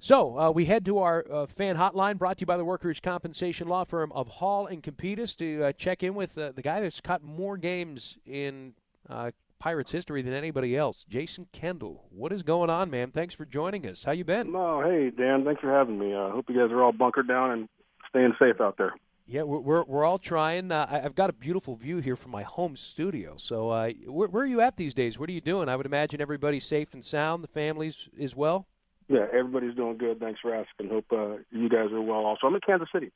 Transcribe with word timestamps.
So 0.00 0.38
uh, 0.38 0.50
we 0.50 0.64
head 0.64 0.84
to 0.84 0.98
our 0.98 1.24
uh, 1.30 1.46
fan 1.46 1.76
hotline 1.76 2.18
brought 2.18 2.38
to 2.38 2.42
you 2.42 2.46
by 2.46 2.56
the 2.56 2.64
workers' 2.64 3.00
compensation 3.00 3.66
law 3.66 3.82
firm 3.82 4.12
of 4.12 4.28
Hall 4.28 4.66
and 4.66 4.80
Competus 4.80 5.34
to 5.36 5.64
uh, 5.64 5.72
check 5.72 6.04
in 6.04 6.14
with 6.14 6.38
uh, 6.38 6.52
the 6.52 6.62
guy 6.62 6.80
that's 6.80 7.00
caught 7.00 7.22
more 7.24 7.56
games 7.56 8.16
in 8.24 8.74
uh, 9.10 9.32
Pirates 9.58 9.90
history 9.90 10.22
than 10.22 10.34
anybody 10.34 10.76
else, 10.76 11.04
Jason 11.08 11.48
Kendall. 11.52 12.04
What 12.10 12.32
is 12.32 12.44
going 12.44 12.70
on, 12.70 12.90
man? 12.90 13.10
Thanks 13.10 13.34
for 13.34 13.44
joining 13.44 13.86
us. 13.88 14.04
How 14.04 14.12
you 14.12 14.24
been? 14.24 14.54
Oh, 14.54 14.82
hey 14.82 15.10
Dan, 15.10 15.44
thanks 15.44 15.60
for 15.60 15.70
having 15.72 15.98
me. 15.98 16.14
I 16.14 16.30
hope 16.30 16.48
you 16.48 16.54
guys 16.54 16.70
are 16.70 16.80
all 16.80 16.92
bunkered 16.92 17.26
down 17.26 17.50
and 17.50 17.68
staying 18.08 18.34
safe 18.38 18.60
out 18.60 18.76
there. 18.78 18.94
Yeah, 19.26 19.42
we're 19.42 19.58
we're, 19.58 19.82
we're 19.82 20.04
all 20.04 20.18
trying. 20.18 20.70
Uh, 20.70 20.86
I, 20.88 21.00
have 21.00 21.16
got 21.16 21.28
a 21.28 21.32
beautiful 21.32 21.74
view 21.74 21.98
here 21.98 22.14
from 22.14 22.30
my 22.30 22.44
home 22.44 22.76
studio. 22.76 23.34
So, 23.36 23.70
uh, 23.70 23.90
where, 24.06 24.28
where, 24.28 24.44
are 24.44 24.46
you 24.46 24.60
at 24.60 24.76
these 24.76 24.94
days? 24.94 25.18
What 25.18 25.28
are 25.28 25.32
you 25.32 25.40
doing? 25.40 25.68
I 25.68 25.74
would 25.74 25.86
imagine 25.86 26.20
everybody's 26.20 26.64
safe 26.64 26.94
and 26.94 27.04
sound. 27.04 27.42
The 27.42 27.48
families 27.48 28.08
as 28.18 28.36
well. 28.36 28.68
Yeah, 29.08 29.26
everybody's 29.32 29.74
doing 29.74 29.96
good. 29.96 30.20
Thanks 30.20 30.40
for 30.40 30.54
asking. 30.54 30.90
Hope 30.90 31.06
uh, 31.12 31.42
you 31.50 31.68
guys 31.68 31.90
are 31.92 32.00
well. 32.00 32.26
Also, 32.26 32.46
I'm 32.46 32.54
in 32.54 32.60
Kansas 32.60 32.88
City. 32.92 33.10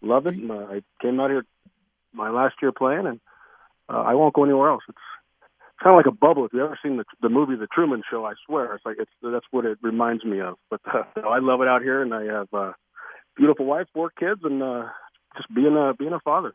Love 0.00 0.26
it. 0.26 0.34
Uh, 0.48 0.54
I 0.54 0.80
came 1.02 1.18
out 1.18 1.30
here 1.30 1.44
my 2.12 2.30
last 2.30 2.54
year 2.62 2.70
playing, 2.70 3.06
and 3.06 3.20
uh, 3.88 4.00
I 4.00 4.14
won't 4.14 4.34
go 4.34 4.44
anywhere 4.44 4.70
else. 4.70 4.84
It's 4.88 4.98
kind 5.82 5.94
of 5.94 5.98
like 5.98 6.12
a 6.12 6.16
bubble. 6.16 6.44
If 6.44 6.52
you 6.52 6.64
ever 6.64 6.78
seen 6.82 6.98
the 6.98 7.04
the 7.20 7.28
movie 7.28 7.56
The 7.56 7.66
Truman 7.66 8.02
Show, 8.08 8.24
I 8.24 8.34
swear 8.46 8.74
it's 8.74 8.86
like 8.86 8.96
it's 9.00 9.10
that's 9.20 9.46
what 9.50 9.64
it 9.64 9.78
reminds 9.82 10.24
me 10.24 10.40
of. 10.40 10.54
But 10.70 10.80
uh, 10.86 11.02
I 11.28 11.40
love 11.40 11.62
it 11.62 11.68
out 11.68 11.82
here, 11.82 12.00
and 12.00 12.14
I 12.14 12.24
have 12.24 12.52
a 12.52 12.74
beautiful 13.36 13.66
wife, 13.66 13.86
four 13.92 14.10
kids, 14.10 14.40
and 14.44 14.62
uh, 14.62 14.84
just 15.36 15.52
being 15.52 15.76
a 15.76 15.94
being 15.94 16.12
a 16.12 16.20
father. 16.20 16.52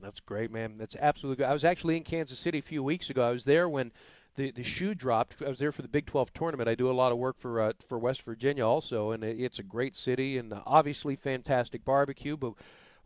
That's 0.00 0.20
great, 0.20 0.50
man. 0.52 0.74
That's 0.78 0.96
absolutely 1.00 1.42
good. 1.42 1.50
I 1.50 1.52
was 1.52 1.64
actually 1.64 1.96
in 1.96 2.04
Kansas 2.04 2.38
City 2.38 2.58
a 2.58 2.62
few 2.62 2.82
weeks 2.82 3.10
ago. 3.10 3.26
I 3.26 3.30
was 3.30 3.44
there 3.44 3.68
when 3.68 3.90
the 4.36 4.50
the 4.50 4.62
shoe 4.62 4.94
dropped. 4.94 5.36
I 5.44 5.48
was 5.48 5.58
there 5.58 5.72
for 5.72 5.82
the 5.82 5.88
Big 5.88 6.06
12 6.06 6.32
tournament. 6.32 6.68
I 6.68 6.74
do 6.74 6.90
a 6.90 6.92
lot 6.92 7.12
of 7.12 7.18
work 7.18 7.38
for 7.38 7.60
uh, 7.60 7.72
for 7.88 7.98
West 7.98 8.22
Virginia 8.22 8.66
also, 8.66 9.10
and 9.10 9.22
it's 9.24 9.58
a 9.58 9.62
great 9.62 9.96
city 9.96 10.38
and 10.38 10.52
obviously 10.66 11.16
fantastic 11.16 11.84
barbecue. 11.84 12.36
But 12.36 12.54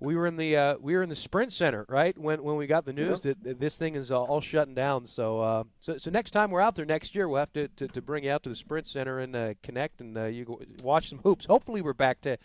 we 0.01 0.17
were 0.17 0.27
in 0.27 0.37
the 0.37 0.57
uh, 0.57 0.75
we 0.81 0.95
were 0.95 1.03
in 1.03 1.09
the 1.09 1.17
Sprint 1.17 1.53
Center, 1.53 1.85
right? 1.89 2.17
When 2.17 2.43
when 2.43 2.57
we 2.57 2.67
got 2.67 2.85
the 2.85 2.93
news 2.93 3.23
that, 3.23 3.43
that, 3.43 3.61
this 3.61 3.77
thing 3.77 3.97
is 3.97 4.13
all, 4.13 4.27
all 4.27 4.41
shutting 4.41 4.75
down. 4.75 5.07
So, 5.07 5.41
uh, 5.41 5.65
so 5.81 5.99
so 5.99 6.11
next 6.11 6.31
time 6.31 6.51
we're 6.51 6.61
out 6.61 6.77
there 6.77 6.85
next 6.85 7.15
year, 7.15 7.29
we'll 7.29 7.41
have 7.41 7.53
to, 7.55 7.69
to, 7.69 7.89
to 7.89 8.03
bring 8.03 8.25
you 8.25 8.31
out 8.31 8.43
to 8.45 8.49
the 8.49 8.57
Sprint 8.57 8.87
Center 8.87 9.19
and 9.19 9.35
uh, 9.35 9.55
connect 9.63 10.01
and 10.01 10.17
uh, 10.17 10.25
you 10.25 10.45
go 10.45 10.61
watch 10.83 11.11
some 11.11 11.19
hoops. 11.19 11.47
Hopefully, 11.47 11.83
we're 11.83 11.93
back 11.93 12.21
to. 12.23 12.39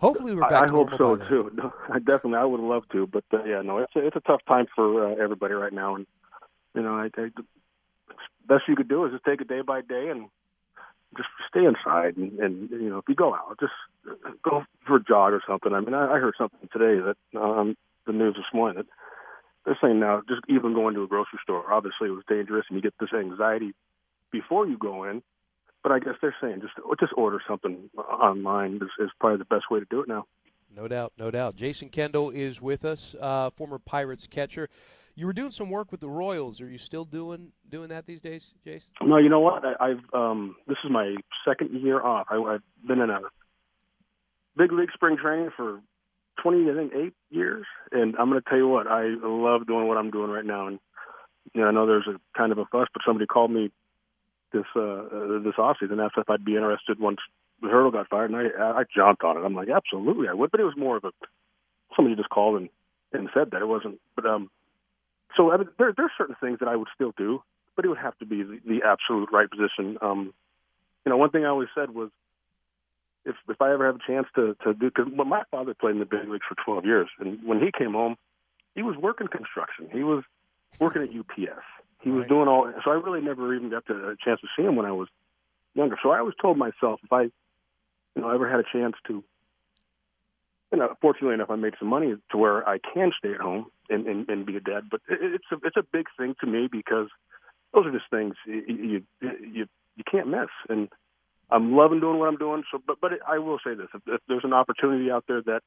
Hopefully, 0.00 0.34
we're 0.34 0.48
back. 0.48 0.52
I, 0.52 0.64
I 0.64 0.68
hope 0.68 0.88
so 0.96 1.16
too. 1.16 1.50
No, 1.54 1.72
I 1.90 1.98
definitely, 1.98 2.36
I 2.36 2.44
would 2.44 2.60
love 2.60 2.84
to, 2.92 3.06
but 3.06 3.24
uh, 3.32 3.44
yeah, 3.44 3.60
no, 3.62 3.78
it's 3.78 3.94
a, 3.94 4.06
it's 4.06 4.16
a 4.16 4.20
tough 4.20 4.40
time 4.48 4.66
for 4.74 5.08
uh, 5.08 5.22
everybody 5.22 5.54
right 5.54 5.72
now, 5.72 5.96
and 5.96 6.06
you 6.74 6.82
know, 6.82 6.94
I, 6.94 7.10
I, 7.20 7.28
best 8.50 8.64
you 8.66 8.74
could 8.74 8.88
do 8.88 9.04
is 9.06 9.12
just 9.12 9.24
take 9.24 9.40
it 9.40 9.48
day 9.48 9.62
by 9.62 9.80
day 9.80 10.08
and 10.10 10.28
just 11.16 11.28
stay 11.48 11.64
inside 11.64 12.16
and, 12.16 12.38
and 12.40 12.70
you 12.70 12.90
know 12.90 12.98
if 12.98 13.04
you 13.08 13.14
go 13.14 13.32
out 13.32 13.56
just 13.60 13.72
go 14.42 14.64
for 14.86 14.96
a 14.96 15.02
jog 15.02 15.32
or 15.32 15.40
something. 15.48 15.72
I 15.72 15.80
mean 15.80 15.94
i, 15.94 16.16
I 16.16 16.18
heard 16.18 16.34
something 16.36 16.68
today 16.72 17.00
that 17.00 17.40
um 17.40 17.76
the 18.06 18.12
news 18.12 18.34
this 18.34 18.52
morning 18.52 18.78
that 18.78 18.86
they're 19.64 19.78
saying 19.80 20.00
now 20.00 20.22
just 20.28 20.42
even 20.48 20.74
going 20.74 20.94
to 20.94 21.04
a 21.04 21.06
grocery 21.06 21.38
store 21.42 21.72
obviously 21.72 22.08
it 22.08 22.12
was 22.12 22.24
dangerous 22.28 22.66
and 22.68 22.76
you 22.76 22.82
get 22.82 22.94
this 22.98 23.12
anxiety 23.12 23.72
before 24.32 24.66
you 24.66 24.76
go 24.76 25.04
in. 25.04 25.22
But 25.82 25.92
i 25.92 26.00
guess 26.00 26.14
they're 26.20 26.36
saying 26.40 26.60
just 26.60 26.74
just 26.98 27.12
order 27.16 27.40
something 27.48 27.88
online 27.96 28.76
is, 28.76 28.90
is 28.98 29.10
probably 29.20 29.38
the 29.38 29.44
best 29.44 29.70
way 29.70 29.78
to 29.78 29.86
do 29.88 30.02
it 30.02 30.08
now. 30.08 30.26
No 30.76 30.88
doubt 30.88 31.12
no 31.18 31.30
doubt. 31.30 31.54
Jason 31.56 31.88
Kendall 31.88 32.30
is 32.30 32.60
with 32.60 32.84
us 32.84 33.14
uh, 33.20 33.50
former 33.50 33.78
Pirates 33.78 34.26
catcher 34.26 34.68
you 35.14 35.26
were 35.26 35.32
doing 35.32 35.50
some 35.50 35.70
work 35.70 35.90
with 35.90 36.00
the 36.00 36.08
Royals. 36.08 36.60
Are 36.60 36.68
you 36.68 36.78
still 36.78 37.04
doing 37.04 37.52
doing 37.68 37.88
that 37.88 38.06
these 38.06 38.20
days, 38.20 38.52
Jason? 38.64 38.88
No, 39.02 39.18
you 39.18 39.28
know 39.28 39.40
what? 39.40 39.64
I, 39.64 39.90
I've 39.90 40.14
um, 40.14 40.56
this 40.66 40.78
is 40.84 40.90
my 40.90 41.16
second 41.46 41.80
year 41.80 42.02
off. 42.02 42.26
I, 42.30 42.36
I've 42.36 42.62
been 42.86 43.00
in 43.00 43.10
a 43.10 43.20
big 44.56 44.72
league 44.72 44.90
spring 44.94 45.16
training 45.16 45.50
for 45.56 45.80
twenty, 46.42 46.70
I 46.70 46.74
think, 46.74 46.92
eight 46.94 47.14
years, 47.30 47.66
and 47.92 48.16
I'm 48.16 48.30
going 48.30 48.40
to 48.40 48.48
tell 48.48 48.58
you 48.58 48.68
what. 48.68 48.86
I 48.86 49.14
love 49.22 49.66
doing 49.66 49.88
what 49.88 49.96
I'm 49.96 50.10
doing 50.10 50.30
right 50.30 50.44
now, 50.44 50.66
and 50.68 50.78
you 51.54 51.60
know, 51.60 51.68
I 51.68 51.72
know 51.72 51.86
there's 51.86 52.08
a 52.08 52.20
kind 52.36 52.52
of 52.52 52.58
a 52.58 52.64
fuss, 52.66 52.88
but 52.92 53.02
somebody 53.06 53.26
called 53.26 53.50
me 53.50 53.70
this 54.52 54.64
uh, 54.74 54.80
uh 54.80 55.38
this 55.42 55.54
offseason 55.58 56.04
asked 56.04 56.18
if 56.18 56.28
I'd 56.28 56.44
be 56.44 56.56
interested 56.56 56.98
once 56.98 57.18
the 57.62 57.68
Hurdle 57.68 57.90
got 57.90 58.08
fired, 58.08 58.30
and 58.30 58.52
I 58.52 58.80
I 58.80 58.84
jumped 58.94 59.22
on 59.22 59.36
it. 59.36 59.44
I'm 59.44 59.54
like, 59.54 59.68
absolutely, 59.68 60.28
I 60.28 60.34
would, 60.34 60.50
but 60.50 60.60
it 60.60 60.64
was 60.64 60.76
more 60.76 60.96
of 60.96 61.04
a 61.04 61.10
somebody 61.96 62.16
just 62.16 62.30
called 62.30 62.60
and 62.60 62.68
and 63.12 63.28
said 63.34 63.50
that 63.50 63.62
it 63.62 63.68
wasn't, 63.68 64.00
but 64.14 64.26
um 64.26 64.50
so 65.36 65.52
I 65.52 65.58
mean, 65.58 65.68
there 65.78 65.92
there's 65.96 66.10
certain 66.16 66.36
things 66.40 66.58
that 66.60 66.68
I 66.68 66.76
would 66.76 66.88
still 66.94 67.12
do, 67.16 67.42
but 67.76 67.84
it 67.84 67.88
would 67.88 67.98
have 67.98 68.16
to 68.18 68.26
be 68.26 68.42
the, 68.42 68.60
the 68.66 68.80
absolute 68.84 69.30
right 69.32 69.48
position. 69.50 69.98
Um, 70.02 70.32
you 71.04 71.10
know, 71.10 71.16
one 71.16 71.30
thing 71.30 71.44
I 71.44 71.48
always 71.48 71.68
said 71.74 71.90
was, 71.90 72.10
if 73.24 73.36
if 73.48 73.60
I 73.60 73.72
ever 73.72 73.86
have 73.86 73.96
a 73.96 74.06
chance 74.06 74.26
to 74.36 74.56
to 74.64 74.74
do, 74.74 74.90
because 74.90 75.06
my 75.14 75.42
father 75.50 75.74
played 75.74 75.92
in 75.92 75.98
the 75.98 76.06
big 76.06 76.28
leagues 76.28 76.44
for 76.48 76.56
12 76.64 76.84
years, 76.84 77.08
and 77.18 77.38
when 77.44 77.60
he 77.60 77.70
came 77.76 77.92
home, 77.92 78.16
he 78.74 78.82
was 78.82 78.96
working 78.96 79.28
construction. 79.28 79.88
He 79.92 80.02
was 80.02 80.24
working 80.78 81.02
at 81.02 81.08
UPS. 81.08 81.64
He 82.00 82.10
was 82.10 82.26
doing 82.28 82.48
all. 82.48 82.72
So 82.84 82.90
I 82.90 82.94
really 82.94 83.20
never 83.20 83.54
even 83.54 83.70
got 83.70 83.86
the, 83.86 83.94
a 83.94 84.16
chance 84.16 84.40
to 84.40 84.48
see 84.56 84.62
him 84.62 84.76
when 84.76 84.86
I 84.86 84.92
was 84.92 85.08
younger. 85.74 85.96
So 86.02 86.10
I 86.10 86.18
always 86.18 86.34
told 86.40 86.56
myself 86.56 87.00
if 87.04 87.12
I, 87.12 87.22
you 87.22 88.22
know, 88.22 88.30
ever 88.30 88.48
had 88.48 88.60
a 88.60 88.64
chance 88.72 88.94
to 89.08 89.22
you 90.72 90.78
know, 90.78 90.94
fortunately 91.00 91.34
enough, 91.34 91.50
I 91.50 91.56
made 91.56 91.74
some 91.78 91.88
money 91.88 92.14
to 92.30 92.36
where 92.36 92.68
I 92.68 92.78
can 92.78 93.12
stay 93.18 93.32
at 93.32 93.40
home 93.40 93.66
and, 93.88 94.06
and, 94.06 94.28
and 94.28 94.46
be 94.46 94.56
a 94.56 94.60
dad. 94.60 94.84
But 94.90 95.00
it, 95.08 95.18
it's 95.20 95.44
a 95.52 95.56
it's 95.66 95.76
a 95.76 95.82
big 95.92 96.06
thing 96.16 96.34
to 96.40 96.46
me 96.46 96.68
because 96.70 97.08
those 97.74 97.86
are 97.86 97.92
just 97.92 98.10
things 98.10 98.34
you 98.46 98.62
you 98.68 99.02
you, 99.20 99.66
you 99.96 100.04
can't 100.10 100.28
miss. 100.28 100.48
And 100.68 100.88
I'm 101.50 101.74
loving 101.74 102.00
doing 102.00 102.18
what 102.18 102.28
I'm 102.28 102.36
doing. 102.36 102.62
So, 102.70 102.80
but 102.86 103.00
but 103.00 103.14
it, 103.14 103.20
I 103.26 103.38
will 103.38 103.58
say 103.64 103.74
this: 103.74 103.88
if, 103.94 104.02
if 104.06 104.20
there's 104.28 104.44
an 104.44 104.52
opportunity 104.52 105.10
out 105.10 105.24
there 105.26 105.42
that 105.42 105.62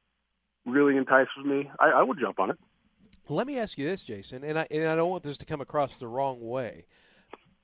really 0.65 0.95
entices 0.95 1.43
me, 1.43 1.69
I, 1.79 1.89
I 1.89 2.03
would 2.03 2.19
jump 2.19 2.39
on 2.39 2.51
it. 2.51 2.57
Let 3.27 3.47
me 3.47 3.59
ask 3.59 3.77
you 3.77 3.87
this, 3.87 4.03
Jason, 4.03 4.43
and 4.43 4.57
I 4.57 4.67
and 4.71 4.87
I 4.87 4.95
don't 4.95 5.09
want 5.09 5.23
this 5.23 5.37
to 5.39 5.45
come 5.45 5.59
across 5.59 5.97
the 5.97 6.07
wrong 6.07 6.39
way, 6.41 6.85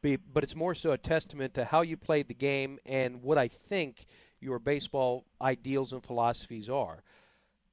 but 0.02 0.44
it's 0.44 0.56
more 0.56 0.76
so 0.76 0.92
a 0.92 0.98
testament 0.98 1.54
to 1.54 1.64
how 1.64 1.82
you 1.82 1.96
played 1.96 2.28
the 2.28 2.34
game 2.34 2.80
and 2.86 3.22
what 3.24 3.38
I 3.38 3.48
think 3.48 4.08
your 4.42 4.60
baseball 4.60 5.26
ideals 5.42 5.92
and 5.94 6.04
philosophies 6.04 6.70
are 6.70 7.04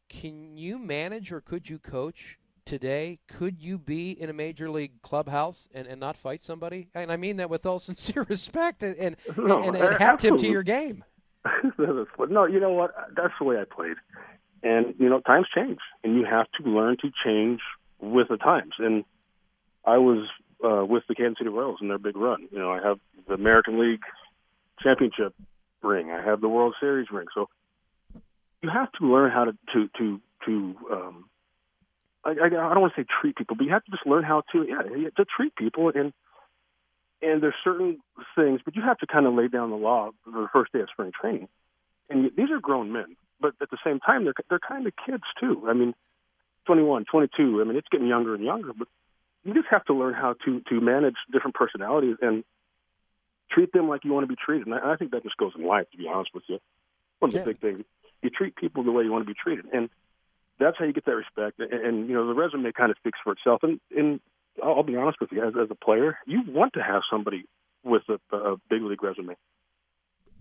can 0.09 0.57
you 0.57 0.79
manage 0.79 1.33
or 1.33 1.41
could 1.41 1.69
you 1.69 1.79
coach 1.79 2.39
today? 2.65 3.19
Could 3.29 3.63
you 3.63 3.79
be 3.79 4.11
in 4.11 4.29
a 4.29 4.33
major 4.33 4.71
league 4.71 5.01
clubhouse 5.03 5.69
and, 5.75 5.87
and 5.87 6.01
not 6.01 6.17
fight 6.17 6.43
somebody? 6.43 6.89
And 6.95 7.11
I 7.11 7.17
mean 7.17 7.37
that 7.37 7.49
with 7.49 7.65
all 7.67 7.79
sincere 7.91 8.27
respect 8.29 8.83
and 8.83 8.97
and, 8.97 9.17
no, 9.37 9.63
and, 9.63 9.77
and 9.77 9.97
have 9.99 10.21
them 10.21 10.39
to 10.39 10.47
your 10.47 10.63
game. 10.63 11.05
no, 11.79 12.47
you 12.47 12.61
know 12.61 12.73
what? 12.73 12.95
That's 13.17 13.35
the 13.39 13.45
way 13.45 13.57
I 13.61 13.65
played. 13.65 13.97
And 14.63 14.95
you 14.99 15.09
know, 15.09 15.21
times 15.21 15.47
change, 15.55 15.79
and 16.03 16.17
you 16.17 16.25
have 16.25 16.47
to 16.61 16.69
learn 16.69 16.97
to 17.03 17.11
change 17.25 17.61
with 18.01 18.29
the 18.29 18.37
times. 18.37 18.73
And 18.79 19.05
I 19.85 19.99
was 19.99 20.27
uh, 20.65 20.85
with 20.85 21.05
the 21.09 21.15
Kansas 21.15 21.39
City 21.39 21.51
Royals 21.51 21.79
in 21.81 21.89
their 21.89 21.99
big 21.99 22.17
run. 22.17 22.49
You 22.51 22.59
know, 22.59 22.73
I 22.73 22.83
have 22.83 22.99
the 23.29 23.35
American 23.35 23.79
League 23.79 24.03
championship 24.83 25.35
ring. 25.83 26.11
I 26.11 26.23
have 26.23 26.41
the 26.41 26.49
World 26.49 26.75
Series 26.81 27.09
ring. 27.13 27.27
So 27.35 27.49
you 28.63 28.71
have 28.71 28.91
to 28.93 29.07
learn 29.07 29.31
how 29.31 29.45
to 29.45 29.53
to 29.73 29.89
to 29.99 30.21
to 30.47 30.77
um, 30.91 31.25
I, 32.25 32.31
I, 32.31 32.47
I 32.47 32.49
don't 32.51 32.81
want 32.81 32.95
to 32.97 33.03
say 33.03 33.07
treat 33.21 33.37
people, 33.37 33.57
but 33.57 33.65
you 33.65 33.73
have 33.73 33.85
to 33.85 33.91
just 33.91 34.07
learn 34.07 34.25
how 34.25 34.43
to 34.53 34.67
yeah 34.69 35.09
to 35.17 35.25
treat 35.25 35.55
people 35.57 35.91
and 35.95 36.13
and 37.23 37.43
there's 37.43 37.55
certain 37.65 37.99
things, 38.35 38.61
but 38.65 38.77
you 38.77 38.83
have 38.83 38.99
to 38.99 39.07
kind 39.07 39.27
of 39.27 39.35
lay 39.35 39.49
down 39.49 39.71
the 39.71 39.77
law 39.77 40.11
for 40.25 40.31
the 40.31 40.49
first 40.53 40.73
day 40.73 40.81
of 40.81 40.89
spring 40.91 41.13
training. 41.19 41.49
and 42.11 42.31
these 42.37 42.51
are 42.51 42.61
grown 42.61 42.93
men, 42.93 43.17
but 43.41 43.55
at 43.61 43.71
the 43.71 43.79
same 43.85 44.01
time, 44.01 44.25
they're 44.25 44.35
they're 44.49 44.59
kind 44.59 44.87
of 44.87 44.93
kids 45.07 45.25
too. 45.41 45.65
I 45.69 45.73
mean, 45.73 45.95
21, 46.67 47.05
22. 47.11 47.61
I 47.61 47.65
mean, 47.65 47.77
it's 47.77 47.89
getting 47.91 48.09
younger 48.09 48.35
and 48.35 48.45
younger, 48.45 48.73
but 48.77 48.89
you 49.45 49.55
just 49.55 49.69
have 49.71 49.85
to 49.87 49.95
learn 49.95 50.15
how 50.15 50.35
to 50.45 50.61
to 50.69 50.81
manage 50.81 51.17
different 51.33 51.55
personalities 51.55 52.17
and 52.21 52.45
treat 53.51 53.73
them 53.73 53.89
like 53.89 54.05
you 54.05 54.13
want 54.13 54.25
to 54.25 54.29
be 54.29 54.37
treated. 54.37 54.67
And 54.67 54.75
I, 54.75 54.93
I 54.93 54.97
think 54.97 55.13
that 55.13 55.23
just 55.23 55.37
goes 55.37 55.53
in 55.57 55.65
life, 55.65 55.87
to 55.93 55.99
be 55.99 56.09
honest 56.09 56.31
with 56.35 56.45
you. 56.49 56.59
One 57.21 57.31
of 57.31 57.33
the 57.35 57.39
Yeah. 57.39 57.45
big 57.45 57.61
things 57.61 57.85
you 58.23 58.31
treat 58.31 58.57
people 58.57 58.83
the 58.83 58.93
way 58.93 59.05
you 59.05 59.13
want 59.13 59.27
to 59.27 59.33
be 59.33 59.39
treated, 59.41 59.67
and 59.73 59.89
that's 60.59 60.77
how 60.79 60.85
you 60.85 60.93
get 60.93 61.05
that 61.07 61.17
respect. 61.17 61.59
And, 61.59 61.73
and 61.73 62.09
you 62.09 62.15
know, 62.15 62.27
the 62.27 62.35
resume 62.35 62.71
kind 62.73 62.91
of 62.91 62.97
speaks 62.99 63.19
for 63.23 63.33
itself. 63.33 63.61
And, 63.63 63.81
and 63.97 64.21
I'll, 64.63 64.83
be 64.83 64.97
honest 64.97 65.21
with 65.21 65.33
you, 65.33 65.47
as, 65.47 65.55
as 65.61 65.69
a 65.71 65.75
player, 65.75 66.19
you 66.27 66.43
want 66.49 66.75
to 66.75 66.83
have 66.83 67.03
somebody 67.11 67.45
with 67.85 68.03
a, 68.09 68.37
a 68.37 68.57
big 68.69 68.83
league 68.83 69.03
resume. 69.03 69.37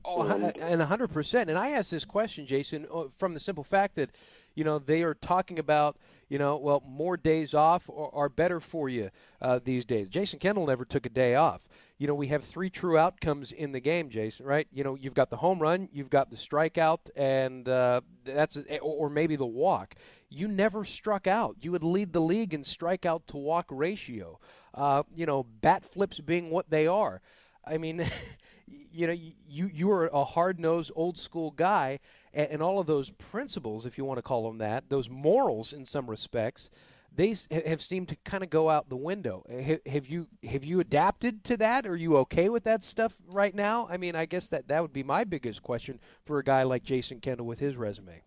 Oh, 0.08 0.22
and 0.22 0.82
a 0.82 0.86
hundred 0.86 1.08
percent. 1.08 1.50
And 1.50 1.58
I 1.58 1.72
ask 1.72 1.90
this 1.90 2.06
question, 2.06 2.46
Jason, 2.46 2.86
uh, 2.94 3.06
from 3.18 3.34
the 3.34 3.40
simple 3.40 3.64
fact 3.64 3.96
that, 3.96 4.12
you 4.54 4.64
know, 4.64 4.78
they 4.78 5.02
are 5.04 5.16
talking 5.16 5.58
about, 5.58 5.98
you 6.30 6.38
know, 6.38 6.58
well, 6.58 6.84
more 6.88 7.18
days 7.18 7.54
off 7.56 7.90
are, 7.90 8.10
are 8.14 8.30
better 8.30 8.60
for 8.60 8.88
you 8.88 9.10
uh, 9.42 9.60
these 9.64 9.84
days. 9.86 10.08
Jason 10.10 10.38
Kendall 10.38 10.68
never 10.68 10.86
took 10.86 11.06
a 11.06 11.10
day 11.10 11.36
off. 11.36 11.68
You 11.98 12.08
know, 12.08 12.14
we 12.14 12.28
have 12.28 12.44
three 12.44 12.70
true 12.70 12.98
outcomes 12.98 13.52
in 13.52 13.72
the 13.72 13.80
game, 13.80 14.10
Jason. 14.10 14.46
Right? 14.46 14.68
You 14.72 14.84
know, 14.84 14.96
you've 14.96 15.14
got 15.16 15.30
the 15.32 15.38
home 15.38 15.60
run, 15.60 15.90
you've 15.92 16.10
got 16.12 16.30
the 16.30 16.38
strikeout, 16.38 17.10
and 17.16 17.68
uh, 17.68 18.02
that's 18.24 18.58
or 18.58 18.80
or 18.82 19.10
maybe 19.10 19.36
the 19.36 19.46
walk. 19.46 19.96
You 20.30 20.48
never 20.48 20.84
struck 20.84 21.26
out. 21.26 21.56
You 21.62 21.72
would 21.72 21.84
lead 21.84 22.14
the 22.14 22.22
league 22.22 22.54
in 22.54 22.62
strikeout 22.64 23.26
to 23.28 23.38
walk 23.38 23.66
ratio. 23.72 24.40
Uh, 24.74 25.04
you 25.16 25.26
know, 25.26 25.44
bat 25.62 25.84
flips 25.84 26.20
being 26.20 26.50
what 26.52 26.70
they 26.70 26.86
are. 26.86 27.22
I 27.66 27.78
mean, 27.78 28.06
you 28.96 29.08
know, 29.08 29.14
you 29.14 29.70
you 29.74 29.92
are 29.92 30.08
a 30.08 30.24
hard 30.24 30.60
nosed, 30.60 30.92
old 30.96 31.18
school 31.18 31.52
guy, 31.52 32.00
and, 32.34 32.48
and 32.50 32.62
all 32.62 32.80
of 32.80 32.88
those 32.88 33.10
principles, 33.10 33.86
if 33.86 33.98
you 33.98 34.06
want 34.06 34.18
to 34.18 34.22
call 34.22 34.48
them 34.48 34.58
that, 34.60 34.90
those 34.90 35.10
morals 35.10 35.74
in 35.74 35.86
some 35.86 36.10
respects, 36.10 36.70
they 37.14 37.36
have 37.52 37.82
seemed 37.82 38.08
to 38.10 38.16
kind 38.24 38.44
of 38.44 38.50
go 38.50 38.70
out 38.70 38.90
the 38.90 38.96
window. 38.96 39.44
Have 39.86 40.08
you 40.08 40.28
have 40.50 40.64
you 40.64 40.80
adapted 40.80 41.44
to 41.46 41.58
that? 41.58 41.86
Are 41.86 41.96
you 41.96 42.18
okay 42.18 42.50
with 42.50 42.64
that 42.64 42.84
stuff 42.84 43.14
right 43.28 43.54
now? 43.54 43.88
I 43.90 43.98
mean, 43.98 44.16
I 44.16 44.26
guess 44.26 44.48
that 44.48 44.68
that 44.70 44.82
would 44.82 44.94
be 44.94 45.04
my 45.04 45.24
biggest 45.24 45.62
question 45.62 46.00
for 46.26 46.40
a 46.40 46.44
guy 46.44 46.64
like 46.64 46.84
Jason 46.84 47.20
Kendall 47.20 47.46
with 47.46 47.60
his 47.60 47.76
resume. 47.76 48.22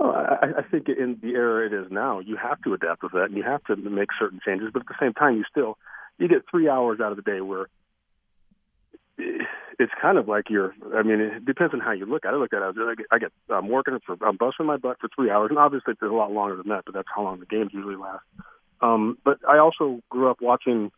Oh, 0.00 0.10
I, 0.10 0.58
I 0.58 0.62
think 0.62 0.88
in 0.88 1.18
the 1.22 1.34
era 1.34 1.66
it 1.66 1.72
is 1.72 1.90
now, 1.92 2.18
you 2.18 2.36
have 2.36 2.60
to 2.62 2.72
adapt 2.72 3.02
with 3.02 3.12
that, 3.12 3.24
and 3.24 3.36
you 3.36 3.42
have 3.42 3.62
to 3.64 3.76
make 3.76 4.08
certain 4.18 4.40
changes. 4.44 4.70
But 4.72 4.80
at 4.80 4.88
the 4.88 4.94
same 4.98 5.12
time, 5.12 5.36
you 5.36 5.44
still 5.50 5.78
you 6.18 6.28
get 6.28 6.42
three 6.50 6.68
hours 6.68 7.00
out 7.00 7.12
of 7.12 7.16
the 7.16 7.22
day 7.22 7.40
where 7.40 7.66
it's 9.78 9.92
kind 10.00 10.18
of 10.18 10.28
like 10.28 10.50
you're. 10.50 10.74
I 10.94 11.02
mean, 11.02 11.20
it 11.20 11.44
depends 11.44 11.74
on 11.74 11.80
how 11.80 11.92
you 11.92 12.06
look 12.06 12.24
at 12.24 12.32
it. 12.32 12.36
I 12.36 12.38
look 12.38 12.52
at 12.52 12.62
it 12.62 12.76
I 12.78 12.94
get, 12.94 13.06
I 13.10 13.18
get 13.18 13.32
I'm 13.50 13.68
working 13.68 13.98
for 14.04 14.16
I'm 14.24 14.36
busting 14.36 14.66
my 14.66 14.76
butt 14.76 14.98
for 15.00 15.08
three 15.14 15.30
hours, 15.30 15.50
and 15.50 15.58
obviously 15.58 15.92
it's 15.92 16.02
a 16.02 16.06
lot 16.06 16.32
longer 16.32 16.56
than 16.56 16.68
that, 16.68 16.84
but 16.84 16.94
that's 16.94 17.08
how 17.14 17.22
long 17.22 17.40
the 17.40 17.46
games 17.46 17.70
usually 17.72 17.96
last. 17.96 18.24
Um, 18.80 19.18
but 19.24 19.38
I 19.48 19.58
also 19.58 20.00
grew 20.10 20.28
up 20.28 20.38
watching, 20.40 20.90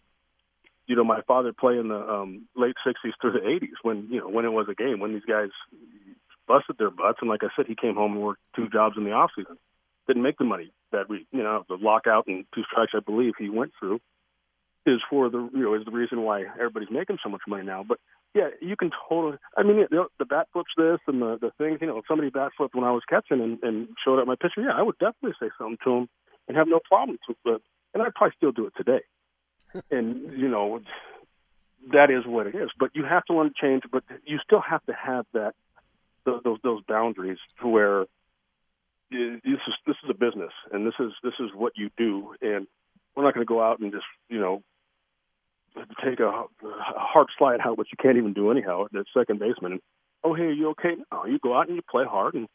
you 0.87 0.97
know, 0.97 1.05
my 1.05 1.21
father 1.23 1.53
play 1.53 1.79
in 1.79 1.89
the 1.89 1.99
um, 1.99 2.47
late 2.57 2.77
'60s 2.87 3.13
through 3.21 3.33
the 3.33 3.41
'80s 3.41 3.77
when 3.83 4.09
you 4.11 4.21
know 4.21 4.29
when 4.29 4.45
it 4.45 4.53
was 4.53 4.67
a 4.71 4.75
game 4.75 5.01
when 5.01 5.13
these 5.13 5.25
guys 5.29 5.51
busted 6.47 6.79
their 6.79 6.91
butts, 6.91 7.19
and 7.21 7.31
like 7.31 7.43
I 7.43 7.49
said, 7.57 7.67
he 7.67 7.75
came 7.75 7.95
home 7.95 8.13
and 8.13 8.23
worked 8.23 8.41
two 8.57 8.69
jobs 8.69 8.97
in 8.97 9.05
the 9.05 9.13
off 9.13 9.31
season. 9.37 9.57
Didn't 10.07 10.23
make 10.23 10.39
the 10.39 10.45
money 10.45 10.73
that 10.93 11.09
week. 11.09 11.27
You 11.33 11.43
know, 11.43 11.65
the 11.69 11.77
lockout 11.77 12.27
and 12.27 12.45
two 12.55 12.63
strikes, 12.71 12.93
I 12.95 13.01
believe 13.01 13.35
he 13.39 13.49
went 13.49 13.73
through, 13.79 14.01
is 14.87 15.01
for 15.09 15.31
the 15.31 15.49
you 15.53 15.63
know 15.63 15.75
is 15.75 15.85
the 15.85 15.91
reason 15.91 16.23
why 16.23 16.43
everybody's 16.43 16.91
making 16.91 17.19
so 17.23 17.31
much 17.31 17.43
money 17.47 17.65
now. 17.65 17.85
But 17.87 17.99
yeah, 18.35 18.49
you 18.61 18.77
can 18.77 18.91
totally. 19.09 19.39
I 19.57 19.63
mean, 19.63 19.87
the, 19.91 20.07
the 20.19 20.25
bat 20.25 20.49
flips 20.53 20.73
this 20.77 20.99
and 21.07 21.23
the 21.23 21.39
the 21.41 21.53
things. 21.57 21.79
You 21.81 21.87
know, 21.87 21.99
if 21.99 22.05
somebody 22.09 22.31
bat 22.31 22.53
flipped 22.57 22.75
when 22.75 22.85
I 22.85 22.91
was 22.91 23.03
catching 23.09 23.41
and, 23.41 23.63
and 23.63 23.89
showed 24.05 24.19
up 24.19 24.27
my 24.27 24.35
pitcher, 24.35 24.63
yeah, 24.63 24.75
I 24.77 24.83
would 24.83 24.99
definitely 24.99 25.35
say 25.41 25.51
something 25.57 25.79
to 25.85 25.91
him 25.99 26.09
and 26.49 26.57
have 26.57 26.67
no 26.67 26.81
problem. 26.81 27.19
To, 27.29 27.37
but 27.45 27.63
and 27.95 28.03
I'd 28.03 28.15
probably 28.15 28.35
still 28.37 28.53
do 28.53 28.67
it 28.67 28.75
today. 28.77 29.03
and 29.91 30.37
you 30.37 30.49
know, 30.49 30.81
that 31.93 32.11
is 32.11 32.27
what 32.27 32.49
it 32.49 32.57
is. 32.57 32.71
But 32.79 32.91
you 32.95 33.05
have 33.05 33.25
to 33.27 33.35
learn 33.35 33.51
to 33.51 33.55
change. 33.61 33.85
But 33.91 34.03
you 34.27 34.39
still 34.45 34.61
have 34.61 34.85
to 34.87 34.93
have 34.93 35.27
that 35.33 35.55
those 36.25 36.41
those, 36.43 36.59
those 36.65 36.83
boundaries 36.89 37.39
to 37.63 37.69
where 37.69 38.07
this 39.11 39.39
is 39.45 39.75
this 39.87 39.97
is 40.03 40.11
a 40.11 40.15
business 40.15 40.53
and 40.73 40.85
this 40.85 40.95
is 40.99 41.13
this 41.23 41.35
is 41.39 41.51
what 41.55 41.75
you 41.77 41.89
do 41.97 42.35
and 42.43 42.67
we're 43.15 43.23
not 43.23 43.33
going 43.33 43.47
to 43.47 43.49
go 43.49 43.63
out 43.63 43.79
and 43.79 43.93
just 43.93 44.05
you 44.29 44.41
know 44.41 44.61
take 46.05 46.21
a, 46.21 46.29
a 46.29 46.47
hard 46.97 47.29
slide 47.37 47.61
out 47.65 47.79
which 47.79 47.89
you 47.91 47.99
can't 48.01 48.17
even 48.17 48.33
do 48.33 48.51
anyhow 48.51 48.85
at 48.85 49.07
second 49.17 49.39
baseman 49.39 49.73
and 49.73 49.81
oh 50.23 50.35
hey 50.35 50.45
are 50.45 50.53
you 50.53 50.71
okay 50.71 50.95
no 51.13 51.27
you 51.27 51.39
go 51.39 51.57
out 51.57 51.67
and 51.69 51.77
you 51.77 51.83
play 51.89 52.05
hard 52.05 52.35
and 52.35 52.49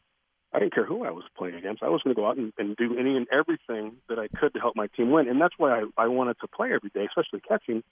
I 0.52 0.60
didn't 0.60 0.74
care 0.74 0.86
who 0.86 1.06
I 1.06 1.12
was 1.12 1.24
playing 1.38 1.56
against 1.56 1.84
I 1.84 1.90
was 1.90 2.02
going 2.04 2.16
to 2.16 2.20
go 2.20 2.28
out 2.28 2.38
and, 2.38 2.54
and 2.58 2.76
do 2.76 2.98
any 2.98 3.16
and 3.16 3.28
everything 3.32 3.98
that 4.08 4.20
I 4.20 4.28
could 4.28 4.54
to 4.54 4.60
help 4.60 4.76
my 4.76 4.88
team 4.88 5.12
win 5.12 5.28
and 5.28 5.40
that's 5.40 5.56
why 5.58 5.82
I, 5.82 5.84
I 5.98 6.08
wanted 6.08 6.38
to 6.42 6.48
play 6.48 6.74
every 6.74 6.90
day 6.90 7.06
especially 7.06 7.42
catching 7.42 7.84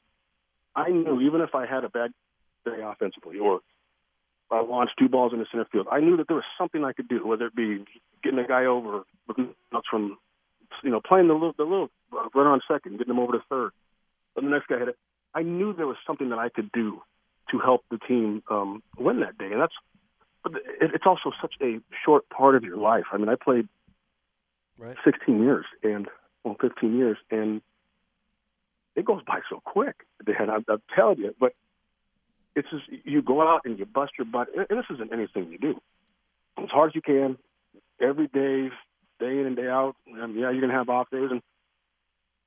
I 0.76 0.90
knew 0.90 1.22
even 1.22 1.42
if 1.42 1.56
I 1.56 1.66
had 1.66 1.84
a 1.84 1.90
bad 1.90 2.12
day 2.66 2.82
offensively 2.84 3.40
or 3.40 3.62
I 4.52 4.62
launched 4.62 4.94
two 4.98 5.10
balls 5.10 5.34
in 5.34 5.40
the 5.40 5.46
center 5.52 5.66
field. 5.72 5.88
I 5.92 6.00
knew 6.00 6.18
that 6.18 6.28
there 6.28 6.36
was 6.36 6.46
something 6.58 6.84
I 6.84 6.94
could 6.94 7.08
do, 7.08 7.26
whether 7.26 7.48
it 7.48 7.56
be 7.56 7.84
getting 8.24 8.40
a 8.40 8.48
guy 8.48 8.66
over 8.66 9.04
from, 9.90 10.18
you 10.84 10.90
know, 10.90 11.02
playing 11.02 11.28
the 11.28 11.34
little, 11.34 11.54
the 11.58 11.64
little 11.64 11.90
uh, 12.14 12.30
runner 12.34 12.52
on 12.52 12.62
second, 12.68 12.98
getting 12.98 13.14
him 13.14 13.20
over 13.20 13.34
to 13.34 13.44
third. 13.50 13.72
But 14.36 14.44
the 14.44 14.50
next 14.50 14.68
guy 14.68 14.80
hit 14.80 14.90
it. 14.90 14.98
I 15.38 15.44
knew 15.44 15.74
there 15.74 15.88
was 15.88 15.98
something 16.06 16.30
that 16.30 16.40
I 16.40 16.50
could 16.50 16.72
do 16.72 17.02
to 17.52 17.60
help 17.60 17.84
the 17.92 18.00
team 18.00 18.44
um, 18.50 18.82
win 18.98 19.20
that 19.22 19.38
day, 19.38 19.52
and 19.52 19.62
that's. 19.62 19.74
But 20.44 20.54
it, 20.56 20.92
it's 20.96 21.06
also 21.06 21.32
such 21.42 21.56
a 21.62 21.80
short 22.06 22.30
part 22.30 22.56
of 22.56 22.64
your 22.64 22.78
life. 22.78 23.06
I 23.12 23.18
mean, 23.18 23.30
I 23.30 23.36
played 23.36 23.68
Right. 24.78 24.96
16 25.04 25.42
years 25.42 25.66
and 25.84 26.08
well, 26.44 26.56
15 26.62 26.96
years, 26.96 27.18
and 27.32 27.62
it 28.96 29.06
goes 29.06 29.22
by 29.26 29.40
so 29.50 29.60
quick. 29.66 29.96
And 30.26 30.52
I'm, 30.52 30.66
I'm 30.68 30.82
telling 30.96 31.20
you, 31.20 31.36
but 31.40 31.54
it's 32.56 32.68
just 32.70 32.84
you 33.04 33.22
go 33.22 33.42
out 33.42 33.62
and 33.66 33.78
you 33.80 33.86
bust 33.86 34.14
your 34.18 34.26
butt, 34.26 34.50
and 34.56 34.78
this 34.78 34.86
isn't 34.94 35.12
anything 35.12 35.52
you 35.52 35.58
do 35.58 35.82
as 36.62 36.70
hard 36.70 36.92
as 36.92 36.96
you 36.96 37.02
can 37.02 37.38
every 38.00 38.28
day, 38.28 38.70
day 39.20 39.40
in 39.40 39.46
and 39.48 39.56
day 39.56 39.68
out. 39.68 39.96
And 40.08 40.36
yeah, 40.36 40.52
you're 40.52 40.62
gonna 40.62 40.74
have 40.74 40.90
off 40.90 41.10
days, 41.10 41.30
and 41.32 41.42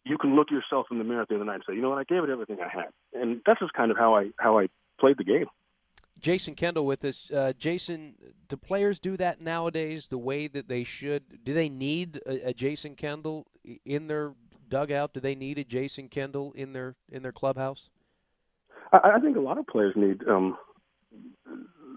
you 0.05 0.19
can 0.19 0.35
look 0.35 0.51
yourself 0.51 0.87
in 0.91 0.99
the 0.99 1.05
mirror 1.05 1.23
at 1.23 1.29
the 1.29 1.35
end 1.35 1.43
of 1.43 1.47
the 1.47 1.53
night 1.53 1.57
and 1.57 1.65
say, 1.69 1.75
you 1.75 1.83
know 1.83 1.91
what, 1.91 1.99
I 1.99 2.05
gave 2.05 2.25
it 2.25 2.31
everything 2.31 2.59
I 2.61 2.69
had, 2.69 2.91
and 3.13 3.41
that's 3.47 3.61
just 3.61 3.73
kind 3.73 3.91
of 3.91 3.97
how 3.97 4.15
I 4.17 4.31
how 4.39 4.59
I 4.59 4.69
played 4.99 5.19
the 5.19 5.25
game. 5.25 5.47
Jason 6.19 6.55
Kendall 6.55 6.85
with 6.85 7.05
us. 7.05 7.31
Uh, 7.31 7.53
Jason, 7.59 8.15
do 8.49 8.57
players 8.57 8.99
do 8.99 9.17
that 9.17 9.41
nowadays 9.41 10.09
the 10.09 10.19
way 10.19 10.49
that 10.49 10.69
they 10.69 10.85
should? 10.85 11.45
Do 11.45 11.55
they 11.55 11.69
need 11.69 12.21
a, 12.27 12.49
a 12.49 12.55
Jason 12.55 12.95
Kendall 12.95 13.47
in 13.85 14.07
their 14.07 14.35
dugout? 14.69 15.15
Do 15.15 15.21
they 15.21 15.35
need 15.35 15.59
a 15.59 15.65
Jason 15.65 16.09
Kendall 16.09 16.53
in 16.53 16.73
their 16.73 16.95
in 17.11 17.23
their 17.23 17.33
clubhouse? 17.33 17.89
I, 18.93 19.13
I 19.17 19.21
think 19.21 19.37
a 19.37 19.41
lot 19.41 19.59
of 19.59 19.67
players 19.67 19.95
need 19.97 20.27
um, 20.29 20.59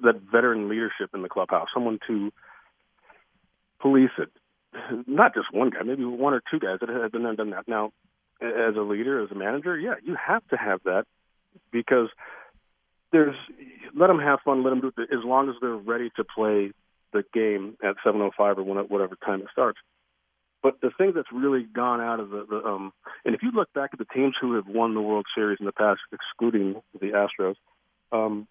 that 0.03 0.22
veteran 0.31 0.69
leadership 0.69 1.10
in 1.13 1.22
the 1.22 1.29
clubhouse, 1.29 1.67
someone 1.74 2.00
to 2.07 2.31
police 3.81 4.12
it. 4.17 4.29
Not 5.08 5.34
just 5.34 5.54
one 5.54 5.70
guy, 5.70 5.84
maybe 5.84 6.06
one 6.06 6.34
or 6.34 6.42
two 6.52 6.60
guys 6.60 6.78
that 6.82 6.90
have 6.90 7.12
been 7.12 7.24
there 7.24 7.36
done 7.36 7.52
that. 7.52 7.68
Now, 7.68 7.92
as 8.42 8.75
a 8.75 8.82
leader, 8.82 9.24
as 9.24 9.32
a 9.32 9.36
manager, 9.36 9.78
yeah, 9.78 9.96
you 10.04 10.16
have 10.16 10.46
to 10.50 10.58
have 10.58 10.82
that 10.84 11.06
because 11.72 12.10
there's 13.12 13.36
let 13.96 14.08
them 14.08 14.20
have 14.20 14.40
fun, 14.44 14.63
let 14.63 14.72
them 14.72 14.82
do 14.82 14.92
it 14.98 15.10
as 15.13 15.24
long 15.24 15.50
as 15.50 15.56
they're 15.62 15.75
ready 15.75 16.10
to 16.18 16.24
play 16.24 16.72
the 17.13 17.24
game 17.34 17.78
at 17.84 17.96
7:05 18.06 18.58
or 18.58 18.63
whatever 18.63 19.16
time 19.24 19.42
it 19.42 19.48
starts. 19.52 19.80
But 20.62 20.80
the 20.82 20.92
thing 20.98 21.12
that's 21.13 21.32
really 21.32 21.63
gone 21.63 22.02
out 22.02 22.20
of 22.20 22.30
the, 22.30 22.46
the 22.50 22.66
um, 22.66 22.92
and 23.24 23.36
if 23.36 23.44
you 23.44 23.52
look 23.52 23.72
back 23.74 23.92
at 23.94 24.00
the 24.00 24.06
teams 24.13 24.36
who 24.40 24.56
have 24.56 24.68
won 24.68 24.94
the 24.94 25.02
World 25.02 25.25
Series 25.36 25.60
in 25.60 25.66
the 25.66 25.72
past, 25.72 26.00
excluding 26.12 26.82
the 27.00 27.12
Astros, 27.12 27.56
um, 28.12 28.48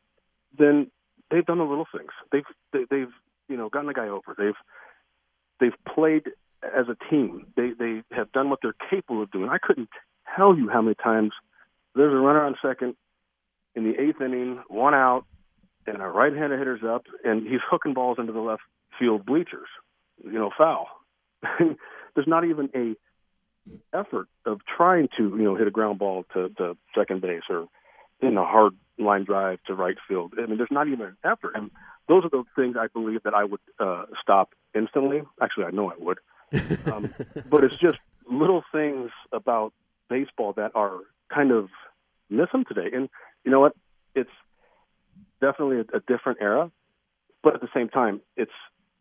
then 0.57 0.91
they've 1.31 1.45
done 1.45 1.59
the 1.59 1.65
little 1.65 1.87
things. 1.91 2.12
They've 2.31 2.45
they, 2.73 2.85
they've 2.91 3.12
you 3.49 3.57
know 3.57 3.69
gotten 3.69 3.89
the 3.89 3.95
guy 3.95 4.09
over. 4.09 4.35
They've 4.37 4.55
they've 5.62 5.95
played 5.95 6.25
as 6.62 6.87
a 6.88 6.97
team. 7.09 7.47
They 7.57 7.71
they 7.78 8.02
have 8.11 8.31
done 8.33 8.50
what 8.50 8.59
they're 8.61 8.75
capable 8.90 9.23
of 9.23 9.31
doing. 9.31 9.49
I 9.49 9.59
couldn't 9.62 9.88
tell 10.37 10.57
you 10.57 10.69
how 10.69 10.83
many 10.83 10.97
times 10.97 11.31
there's 11.95 12.12
a 12.12 12.16
runner 12.16 12.45
on 12.45 12.57
second 12.61 12.97
in 13.75 13.85
the 13.85 13.99
eighth 13.99 14.21
inning, 14.21 14.62
one 14.69 14.95
out, 14.95 15.25
and 15.87 15.97
a 15.97 16.07
right-handed 16.07 16.59
hitter's 16.59 16.83
up, 16.85 17.04
and 17.25 17.47
he's 17.47 17.61
hooking 17.71 17.95
balls 17.95 18.19
into 18.19 18.33
the 18.33 18.40
left 18.40 18.62
field 18.99 19.25
bleachers. 19.25 19.69
You 20.25 20.33
know, 20.33 20.50
foul. 20.57 20.88
there's 21.42 22.26
not 22.26 22.45
even 22.45 22.69
a 22.75 22.95
effort 23.97 24.26
of 24.45 24.61
trying 24.76 25.09
to 25.16 25.23
you 25.37 25.45
know 25.45 25.54
hit 25.54 25.69
a 25.69 25.71
ground 25.71 25.99
ball 25.99 26.25
to, 26.35 26.49
to 26.59 26.76
second 26.97 27.23
base 27.23 27.42
or 27.49 27.66
in 28.21 28.37
a 28.37 28.45
hard 28.45 28.75
line 28.99 29.25
drive 29.25 29.59
to 29.66 29.75
right 29.75 29.97
field. 30.09 30.35
I 30.38 30.47
mean, 30.47 30.59
there's 30.59 30.71
not 30.71 30.88
even 30.88 31.02
an 31.02 31.16
effort, 31.25 31.52
and 31.54 31.71
those 32.09 32.25
are 32.25 32.31
the 32.31 32.45
things 32.57 32.76
I 32.78 32.88
believe 32.88 33.23
that 33.25 33.35
I 33.35 33.45
would 33.45 33.61
uh, 33.78 34.04
stop 34.21 34.50
instantly. 34.75 35.23
Actually, 35.41 35.64
I 35.67 35.71
know 35.71 35.91
I 35.91 35.95
would, 35.99 36.19
um, 36.93 37.14
but 37.50 37.64
it's 37.64 37.76
just 37.79 37.99
little 38.31 38.62
things 38.73 39.11
about 39.33 39.73
baseball 40.09 40.52
that 40.55 40.73
are 40.75 40.99
kind 41.33 41.50
of 41.50 41.69
missing 42.31 42.64
today. 42.67 42.88
And 42.95 43.09
you 43.45 43.50
know 43.50 43.61
what? 43.61 43.75
It's 44.14 44.31
definitely 45.41 45.79
a, 45.79 45.97
a 45.97 46.00
different 46.00 46.38
era. 46.41 46.71
but 47.43 47.55
at 47.55 47.61
the 47.61 47.69
same 47.75 47.88
time, 47.88 48.21
it's 48.37 48.52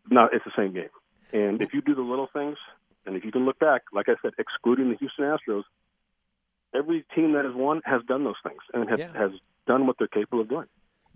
not. 0.09 0.33
It's 0.33 0.45
the 0.45 0.51
same 0.57 0.73
game. 0.73 0.89
And 1.33 1.61
if 1.61 1.73
you 1.73 1.81
do 1.81 1.95
the 1.95 2.01
little 2.01 2.27
things, 2.33 2.57
and 3.05 3.15
if 3.15 3.23
you 3.23 3.31
can 3.31 3.45
look 3.45 3.59
back, 3.59 3.83
like 3.93 4.09
I 4.09 4.15
said, 4.21 4.31
excluding 4.37 4.89
the 4.89 4.97
Houston 4.97 5.25
Astros, 5.25 5.63
every 6.75 7.05
team 7.15 7.33
that 7.33 7.45
has 7.45 7.53
won 7.55 7.81
has 7.85 8.01
done 8.07 8.23
those 8.23 8.35
things 8.43 8.61
and 8.73 8.89
has, 8.89 8.99
Yeah. 8.99 9.13
has 9.13 9.31
done 9.67 9.85
what 9.87 9.97
they're 9.97 10.07
capable 10.07 10.41
of 10.41 10.49
doing. 10.49 10.67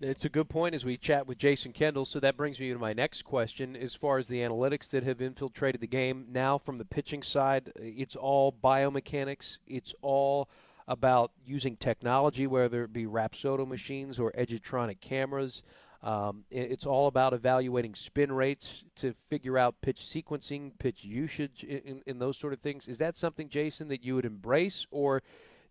It's 0.01 0.25
a 0.25 0.29
good 0.29 0.49
point 0.49 0.75
as 0.75 0.83
we 0.83 0.97
chat 0.97 1.25
with 1.25 1.37
Jason 1.37 1.71
Kendall. 1.71 2.03
So 2.03 2.19
that 2.19 2.35
brings 2.35 2.59
me 2.59 2.69
to 2.73 2.77
my 2.77 2.91
next 2.91 3.23
question. 3.23 3.77
As 3.77 3.95
far 3.95 4.17
as 4.17 4.27
the 4.27 4.39
analytics 4.39 4.89
that 4.89 5.03
have 5.03 5.21
infiltrated 5.21 5.79
the 5.79 5.87
game, 5.87 6.25
now 6.29 6.57
from 6.57 6.77
the 6.77 6.83
pitching 6.83 7.23
side, 7.23 7.71
it's 7.77 8.17
all 8.17 8.53
biomechanics. 8.61 9.59
It's 9.65 9.95
all 10.01 10.49
about 10.89 11.31
using 11.45 11.77
technology, 11.77 12.45
whether 12.45 12.83
it 12.83 12.91
be 12.91 13.05
Rapsodo 13.05 13.65
machines 13.65 14.19
or 14.19 14.33
Edgertronic 14.33 14.99
cameras. 14.99 15.63
Um, 16.03 16.43
it's 16.51 16.85
all 16.85 17.07
about 17.07 17.33
evaluating 17.33 17.95
spin 17.95 18.33
rates 18.33 18.83
to 18.97 19.15
figure 19.29 19.57
out 19.57 19.79
pitch 19.81 20.01
sequencing, 20.01 20.71
pitch 20.77 21.05
usage, 21.05 21.63
in, 21.63 21.77
in, 21.79 22.01
in 22.05 22.19
those 22.19 22.37
sort 22.37 22.51
of 22.51 22.59
things. 22.59 22.89
Is 22.89 22.97
that 22.97 23.17
something, 23.17 23.47
Jason, 23.47 23.87
that 23.87 24.03
you 24.03 24.15
would 24.15 24.25
embrace, 24.25 24.85
or 24.91 25.23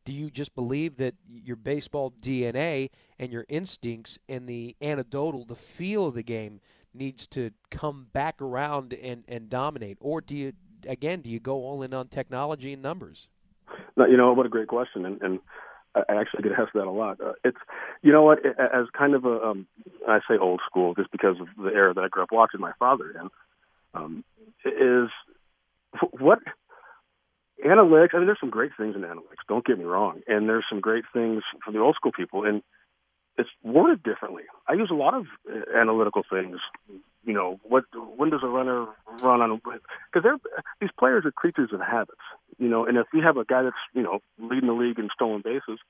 do 0.05 0.13
you 0.13 0.31
just 0.31 0.55
believe 0.55 0.97
that 0.99 1.15
your 1.29 1.57
baseball 1.57 2.13
DNA 2.21 2.91
and 3.19 3.33
your 3.33 3.47
instincts 3.49 4.19
and 4.29 4.47
the 4.49 4.77
anecdotal, 4.83 5.45
the 5.45 5.55
feel 5.55 6.07
of 6.07 6.15
the 6.15 6.23
game 6.23 6.61
needs 6.93 7.27
to 7.29 7.51
come 7.71 8.07
back 8.13 8.41
around 8.41 8.93
and, 8.93 9.25
and 9.29 9.49
dominate? 9.49 9.97
Or 10.01 10.21
do 10.21 10.37
you, 10.37 10.53
again, 10.87 11.23
do 11.23 11.31
you 11.31 11.41
go 11.41 11.57
all 11.57 11.83
in 11.83 11.95
on 11.95 12.09
technology 12.09 12.73
and 12.73 12.83
numbers? 12.83 13.29
You 13.97 14.17
know 14.17 14.33
what 14.33 14.47
a 14.47 14.51
great 14.51 14.69
question, 14.69 15.07
and, 15.07 15.23
and 15.23 15.41
I 15.95 16.03
I 16.09 16.21
actually 16.21 16.43
get 16.43 16.53
asked 16.59 16.73
that 16.75 16.87
a 16.87 16.91
lot. 16.91 17.21
Uh, 17.21 17.33
it's 17.45 17.59
you 18.03 18.13
know 18.13 18.23
what, 18.23 18.45
as 18.45 18.87
kind 18.97 19.15
of 19.15 19.25
a 19.25 19.43
um, 19.43 19.67
I 20.09 20.19
say 20.29 20.37
old 20.41 20.61
school 20.67 20.95
just 20.95 21.11
because 21.11 21.37
of 21.41 21.47
the 21.57 21.71
era 21.71 21.95
that 21.95 22.05
I 22.05 22.09
grew 22.09 22.23
up 22.23 22.33
watching 22.33 22.61
my 22.61 22.73
father 22.79 23.11
in, 23.11 23.31
um, 23.95 24.25
is 24.65 25.09
what 26.13 26.41
analytics. 27.65 28.15
I 28.15 28.19
mean, 28.19 28.27
there's 28.27 28.41
some 28.41 28.51
great 28.51 28.73
things 28.77 28.95
in 28.95 29.03
analytics. 29.03 29.47
Don't 29.49 29.65
get 29.65 29.79
me 29.79 29.85
wrong, 29.85 30.21
and 30.27 30.49
there's 30.49 30.65
some 30.69 30.81
great 30.81 31.05
things 31.13 31.43
for 31.65 31.73
the 31.73 31.79
old 31.79 31.97
school 31.97 32.13
people, 32.13 32.45
and 32.45 32.63
it's 33.37 33.51
worded 33.63 34.03
differently. 34.03 34.45
I 34.69 34.75
use 34.75 34.91
a 34.91 34.95
lot 34.95 35.15
of 35.15 35.27
uh, 35.51 35.77
analytical 35.77 36.23
things. 36.29 36.59
You 37.25 37.33
know, 37.33 37.59
what 37.65 37.85
when 38.17 38.31
does 38.31 38.43
a 38.43 38.49
runner 38.49 38.87
run 39.23 39.41
on? 39.41 39.61
Because 39.65 40.23
they're 40.23 40.39
these 40.81 40.91
players 40.99 41.25
are 41.25 41.33
creatures 41.33 41.71
of 41.73 41.81
habits. 41.81 42.21
You 42.59 42.69
know, 42.69 42.87
and 42.87 42.97
if 42.97 43.07
we 43.13 43.21
have 43.21 43.37
a 43.37 43.45
guy 43.45 43.63
that's 43.63 43.77
you 43.95 44.03
know 44.03 44.21
leading 44.39 44.69
the 44.69 44.75
league 44.75 44.99
in 44.99 45.09
stolen 45.15 45.43
bases, 45.43 45.81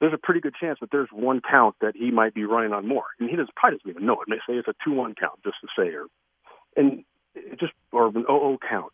there's 0.00 0.12
a 0.12 0.18
pretty 0.18 0.40
good 0.40 0.54
chance 0.60 0.78
that 0.80 0.90
there's 0.90 1.08
one 1.12 1.40
count 1.40 1.76
that 1.80 1.94
he 1.96 2.10
might 2.10 2.34
be 2.34 2.44
running 2.44 2.72
on 2.72 2.86
more, 2.86 3.04
and 3.18 3.30
he 3.30 3.36
doesn't 3.36 3.54
probably 3.54 3.78
doesn't 3.78 3.90
even 3.90 4.06
know 4.06 4.20
it. 4.20 4.28
May 4.28 4.36
say 4.46 4.54
it's 4.54 4.68
a 4.68 4.74
two-one 4.84 5.14
count, 5.14 5.40
just 5.44 5.56
to 5.62 5.68
say, 5.78 5.94
or 5.94 6.06
and 6.76 7.04
it 7.34 7.58
just 7.58 7.72
or 7.92 8.08
an 8.08 8.24
0 8.26 8.58
count. 8.68 8.92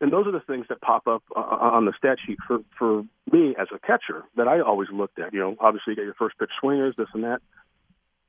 And 0.00 0.12
those 0.12 0.26
are 0.26 0.32
the 0.32 0.40
things 0.40 0.66
that 0.68 0.80
pop 0.80 1.08
up 1.08 1.24
uh, 1.34 1.40
on 1.40 1.84
the 1.84 1.92
stat 1.98 2.18
sheet 2.24 2.38
for 2.46 2.60
for 2.78 3.02
me 3.32 3.56
as 3.58 3.66
a 3.74 3.78
catcher 3.78 4.24
that 4.36 4.46
I 4.46 4.60
always 4.60 4.88
looked 4.92 5.18
at. 5.18 5.32
You 5.32 5.40
know, 5.40 5.56
obviously 5.60 5.92
you 5.92 5.96
get 5.96 6.04
your 6.04 6.14
first 6.14 6.38
pitch 6.38 6.50
swingers, 6.60 6.94
this 6.96 7.08
and 7.14 7.24
that. 7.24 7.40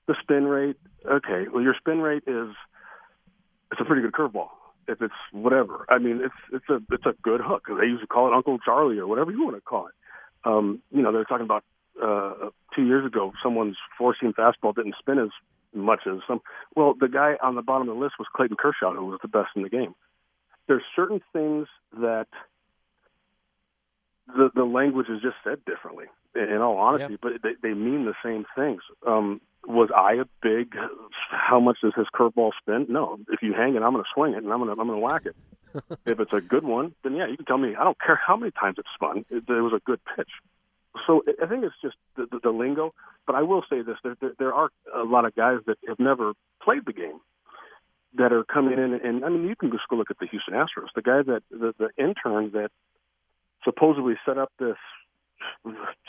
The 0.07 0.15
spin 0.21 0.45
rate, 0.45 0.77
okay. 1.05 1.45
Well, 1.53 1.61
your 1.61 1.75
spin 1.79 2.01
rate 2.01 2.23
is 2.25 2.49
it's 3.71 3.79
a 3.79 3.85
pretty 3.85 4.01
good 4.01 4.13
curveball. 4.13 4.49
If 4.87 5.03
it's 5.03 5.13
whatever, 5.31 5.85
I 5.87 5.99
mean, 5.99 6.21
it's 6.23 6.33
it's 6.51 6.69
a 6.69 6.81
it's 6.91 7.05
a 7.05 7.13
good 7.21 7.41
hook. 7.41 7.67
They 7.67 7.85
used 7.85 8.01
to 8.01 8.07
call 8.07 8.27
it 8.27 8.33
Uncle 8.33 8.57
Charlie 8.57 8.97
or 8.97 9.05
whatever 9.05 9.29
you 9.29 9.43
want 9.43 9.55
to 9.55 9.61
call 9.61 9.85
it. 9.87 9.93
Um, 10.45 10.81
you 10.91 11.03
know, 11.03 11.11
they're 11.11 11.25
talking 11.25 11.45
about 11.45 11.63
uh, 12.01 12.49
two 12.75 12.85
years 12.85 13.05
ago, 13.05 13.33
someone's 13.43 13.77
four 13.97 14.15
seam 14.19 14.33
fastball 14.33 14.73
didn't 14.73 14.95
spin 14.99 15.19
as 15.19 15.29
much 15.73 16.01
as 16.07 16.19
some. 16.27 16.41
Well, 16.75 16.95
the 16.99 17.07
guy 17.07 17.35
on 17.43 17.55
the 17.55 17.61
bottom 17.61 17.89
of 17.89 17.95
the 17.95 18.01
list 18.01 18.15
was 18.17 18.27
Clayton 18.35 18.57
Kershaw, 18.57 18.93
who 18.93 19.05
was 19.05 19.19
the 19.21 19.27
best 19.27 19.49
in 19.55 19.63
the 19.63 19.69
game. 19.69 19.93
There's 20.69 20.83
certain 20.95 21.19
things 21.33 21.67
that 21.99 22.27
the 24.27 24.49
the 24.55 24.63
language 24.63 25.07
is 25.09 25.21
just 25.21 25.35
said 25.43 25.65
differently. 25.65 26.05
In, 26.35 26.43
in 26.43 26.57
all 26.61 26.77
honesty, 26.77 27.13
Yeah. 27.13 27.17
but 27.21 27.31
they, 27.41 27.55
they 27.61 27.73
mean 27.73 28.05
the 28.05 28.13
same 28.23 28.45
things. 28.55 28.81
Um, 29.05 29.41
was 29.67 29.89
I 29.95 30.13
a 30.13 30.25
big? 30.41 30.75
How 31.31 31.59
much 31.59 31.77
does 31.81 31.93
his 31.95 32.05
curveball 32.13 32.51
spin? 32.61 32.85
No. 32.87 33.17
If 33.29 33.41
you 33.41 33.53
hang 33.53 33.75
it, 33.75 33.81
I'm 33.81 33.93
going 33.93 34.03
to 34.03 34.09
swing 34.13 34.33
it, 34.33 34.43
and 34.43 34.53
I'm 34.53 34.59
going 34.59 34.73
to 34.73 34.79
I'm 34.79 34.87
going 34.87 34.99
to 34.99 35.05
whack 35.05 35.23
it. 35.25 35.35
if 36.05 36.19
it's 36.19 36.33
a 36.33 36.41
good 36.41 36.63
one, 36.63 36.93
then 37.03 37.15
yeah, 37.15 37.27
you 37.27 37.35
can 37.37 37.45
tell 37.45 37.57
me. 37.57 37.75
I 37.75 37.83
don't 37.83 37.97
care 37.99 38.15
how 38.15 38.37
many 38.37 38.51
times 38.51 38.75
it's 38.77 38.87
spun. 38.95 39.25
It, 39.29 39.43
it 39.49 39.61
was 39.61 39.73
a 39.75 39.81
good 39.85 39.99
pitch. 40.15 40.29
So 41.07 41.23
I- 41.27 41.45
I 41.45 41.47
think 41.47 41.63
it's 41.63 41.75
just 41.81 41.95
the, 42.15 42.27
the, 42.31 42.39
the 42.43 42.49
lingo. 42.51 42.93
But 43.25 43.35
I 43.35 43.41
will 43.41 43.63
say 43.69 43.81
this: 43.81 43.97
there, 44.03 44.15
there, 44.21 44.33
there 44.39 44.53
are 44.53 44.69
a 44.95 45.03
lot 45.03 45.25
of 45.25 45.35
guys 45.35 45.57
that 45.65 45.77
have 45.87 45.99
never 45.99 46.33
played 46.63 46.85
the 46.85 46.93
game 46.93 47.19
that 48.15 48.33
are 48.33 48.43
coming 48.43 48.73
in, 48.73 48.79
and 48.79 49.01
and 49.01 49.25
I 49.25 49.29
mean, 49.29 49.47
you 49.47 49.55
can 49.55 49.71
just 49.71 49.83
go 49.89 49.95
look 49.95 50.11
at 50.11 50.19
the 50.19 50.27
Houston 50.27 50.53
Astros. 50.53 50.87
The 50.95 51.01
guy 51.01 51.21
that 51.21 51.43
the, 51.51 51.73
the 51.77 51.89
intern 51.97 52.51
that 52.53 52.71
supposedly 53.63 54.15
set 54.25 54.37
up 54.37 54.51
this 54.59 54.77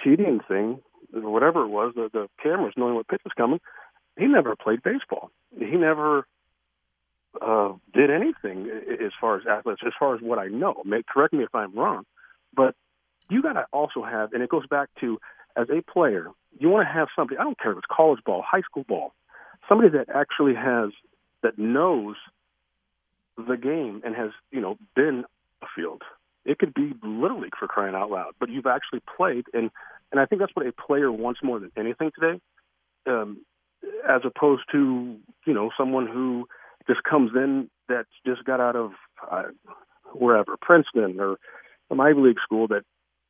cheating 0.03 0.41
thing, 0.47 0.81
whatever 1.13 1.65
it 1.65 1.69
was, 1.69 1.93
the, 1.95 2.09
the 2.13 2.29
cameras 2.43 2.75
knowing 2.77 2.95
what 2.95 3.09
pitch 3.09 3.21
is 3.25 3.33
coming. 3.37 3.61
He 4.19 4.27
never 4.27 4.57
played 4.57 4.83
baseball. 4.83 5.31
He 5.59 5.77
never 5.77 6.27
uh, 7.41 7.73
did 7.95 8.11
anything 8.11 8.69
as 8.91 9.13
far 9.21 9.37
as 9.37 9.43
athletes, 9.49 9.81
as 9.87 9.93
far 9.99 10.15
as 10.15 10.21
what 10.21 10.39
I 10.39 10.49
know. 10.49 10.83
May, 10.85 11.03
correct 11.09 11.33
me 11.33 11.45
if 11.45 11.55
I'm 11.55 11.75
wrong, 11.75 12.05
but 12.55 12.75
you 13.29 13.43
got 13.43 13.53
to 13.55 13.67
also 13.73 14.03
have, 14.03 14.33
and 14.33 14.43
it 14.43 14.51
goes 14.51 14.67
back 14.67 14.89
to 15.01 15.19
as 15.57 15.69
a 15.71 15.83
player, 15.91 16.29
you 16.59 16.69
want 16.69 16.87
to 16.87 16.93
have 16.93 17.09
somebody. 17.15 17.39
I 17.39 17.45
don't 17.45 17.59
care 17.59 17.73
if 17.73 17.79
it's 17.79 17.87
college 17.91 18.21
ball, 18.25 18.43
high 18.47 18.63
school 18.63 18.85
ball, 18.87 19.15
somebody 19.69 19.91
that 19.91 20.09
actually 20.15 20.55
has 20.55 20.91
that 21.43 21.59
knows 21.59 22.17
the 23.37 23.57
game 23.57 24.03
and 24.05 24.15
has 24.15 24.31
you 24.51 24.61
know 24.61 24.77
been 24.95 25.25
a 25.63 25.67
field. 25.75 26.03
It 26.45 26.59
could 26.59 26.73
be 26.73 26.95
little 27.03 27.41
league 27.41 27.57
for 27.59 27.69
crying 27.69 27.95
out 27.95 28.11
loud, 28.11 28.35
but 28.39 28.49
you've 28.49 28.67
actually 28.67 29.03
played, 29.17 29.45
and 29.53 29.71
and 30.11 30.21
I 30.21 30.27
think 30.27 30.41
that's 30.41 30.55
what 30.55 30.67
a 30.67 30.73
player 30.73 31.13
wants 31.13 31.41
more 31.43 31.61
than 31.61 31.71
anything 31.77 32.11
today, 32.19 32.41
um, 33.07 33.45
as 34.09 34.23
opposed 34.25 34.63
to 34.73 35.17
you 35.47 35.55
know 35.55 35.71
someone 35.77 36.07
who 36.07 36.49
just 36.87 37.03
comes 37.03 37.33
in 37.35 37.71
that 37.89 38.07
just 38.27 38.45
got 38.45 38.61
out 38.61 38.77
of 38.77 38.93
uh, 39.31 39.43
wherever 40.13 40.57
Princeton 40.61 41.21
or 41.21 41.39
some 41.89 42.01
Ivy 42.01 42.21
League 42.21 42.41
school 42.43 42.69
that 42.69 42.83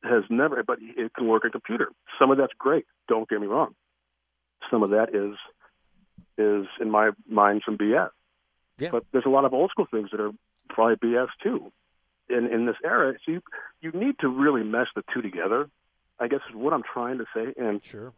has 0.03 0.23
never, 0.29 0.63
but 0.63 0.77
it 0.81 1.13
can 1.13 1.27
work 1.27 1.43
a 1.45 1.49
computer. 1.49 1.91
Some 2.19 2.31
of 2.31 2.37
that's 2.37 2.53
great. 2.57 2.85
Don't 3.07 3.29
get 3.29 3.41
me 3.41 3.47
wrong. 3.47 3.75
Some 4.69 4.83
of 4.83 4.89
that 4.91 5.13
is 5.13 5.35
is 6.41 6.67
in 6.79 6.89
my 6.89 7.11
mind 7.29 7.61
some 7.65 7.77
BS. 7.77 8.09
Yeah. 8.77 8.89
But 8.91 9.03
there's 9.11 9.25
a 9.25 9.29
lot 9.37 9.45
of 9.45 9.53
old 9.53 9.69
school 9.71 9.87
things 9.89 10.09
that 10.11 10.19
are 10.19 10.31
probably 10.69 10.95
BS 10.95 11.27
too. 11.43 11.71
In 12.29 12.47
in 12.47 12.65
this 12.65 12.77
era, 12.83 13.13
so 13.25 13.31
you 13.33 13.41
you 13.81 13.91
need 13.91 14.15
to 14.19 14.27
really 14.29 14.63
mesh 14.63 14.87
the 14.95 15.03
two 15.13 15.21
together. 15.21 15.69
I 16.19 16.27
guess 16.27 16.39
is 16.49 16.55
what 16.55 16.71
I'm 16.73 16.83
trying 16.83 17.17
to 17.17 17.25
say, 17.35 17.53
and 17.57 17.81
Sure. 17.83 18.13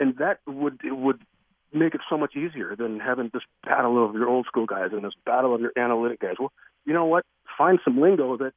and 0.00 0.16
that 0.18 0.38
would 0.46 0.80
it 0.84 0.96
would 0.96 1.20
make 1.72 1.94
it 1.94 2.00
so 2.10 2.16
much 2.16 2.34
easier 2.36 2.74
than 2.76 3.00
having 3.00 3.30
this 3.32 3.42
battle 3.64 4.04
of 4.04 4.14
your 4.14 4.28
old 4.28 4.46
school 4.46 4.66
guys 4.66 4.90
and 4.92 5.04
this 5.04 5.12
battle 5.24 5.54
of 5.54 5.60
your 5.60 5.72
analytic 5.76 6.20
guys. 6.20 6.36
Well, 6.38 6.52
you 6.86 6.92
know 6.92 7.04
what? 7.06 7.24
Find 7.58 7.78
some 7.84 8.00
lingo 8.00 8.36
that, 8.38 8.52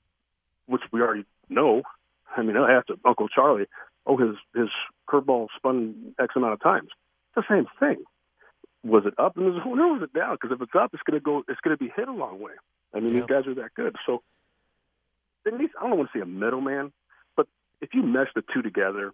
which 0.67 0.81
we 0.91 1.01
already 1.01 1.25
know. 1.49 1.83
I 2.35 2.41
mean, 2.41 2.57
I 2.57 2.71
have 2.71 2.85
to 2.87 2.97
Uncle 3.05 3.27
Charlie. 3.27 3.65
Oh, 4.05 4.17
his 4.17 4.35
his 4.55 4.69
curveball 5.07 5.47
spun 5.57 6.15
X 6.19 6.35
amount 6.35 6.53
of 6.53 6.61
times. 6.61 6.89
It's 7.35 7.47
the 7.47 7.53
same 7.55 7.67
thing. 7.79 8.03
Was 8.83 9.03
it 9.05 9.13
up 9.17 9.35
zone 9.35 9.79
or 9.79 9.93
was 9.93 10.01
it 10.03 10.13
down? 10.13 10.35
Because 10.35 10.55
if 10.55 10.61
it's 10.61 10.75
up, 10.75 10.91
it's 10.93 11.03
going 11.03 11.19
to 11.19 11.23
go. 11.23 11.43
It's 11.47 11.59
going 11.61 11.77
to 11.77 11.83
be 11.83 11.91
hit 11.95 12.07
a 12.07 12.11
long 12.13 12.39
way. 12.39 12.53
I 12.93 12.99
mean, 12.99 13.13
Yeah. 13.13 13.21
these 13.21 13.29
guys 13.29 13.47
are 13.47 13.55
that 13.55 13.73
good. 13.75 13.95
So 14.05 14.21
at 15.45 15.53
least 15.53 15.73
I 15.79 15.87
don't 15.87 15.97
want 15.97 16.09
to 16.11 16.17
say 16.17 16.21
a 16.21 16.25
middleman, 16.25 16.91
but 17.35 17.47
if 17.81 17.93
you 17.93 18.03
mesh 18.03 18.27
the 18.35 18.43
two 18.53 18.61
together, 18.61 19.13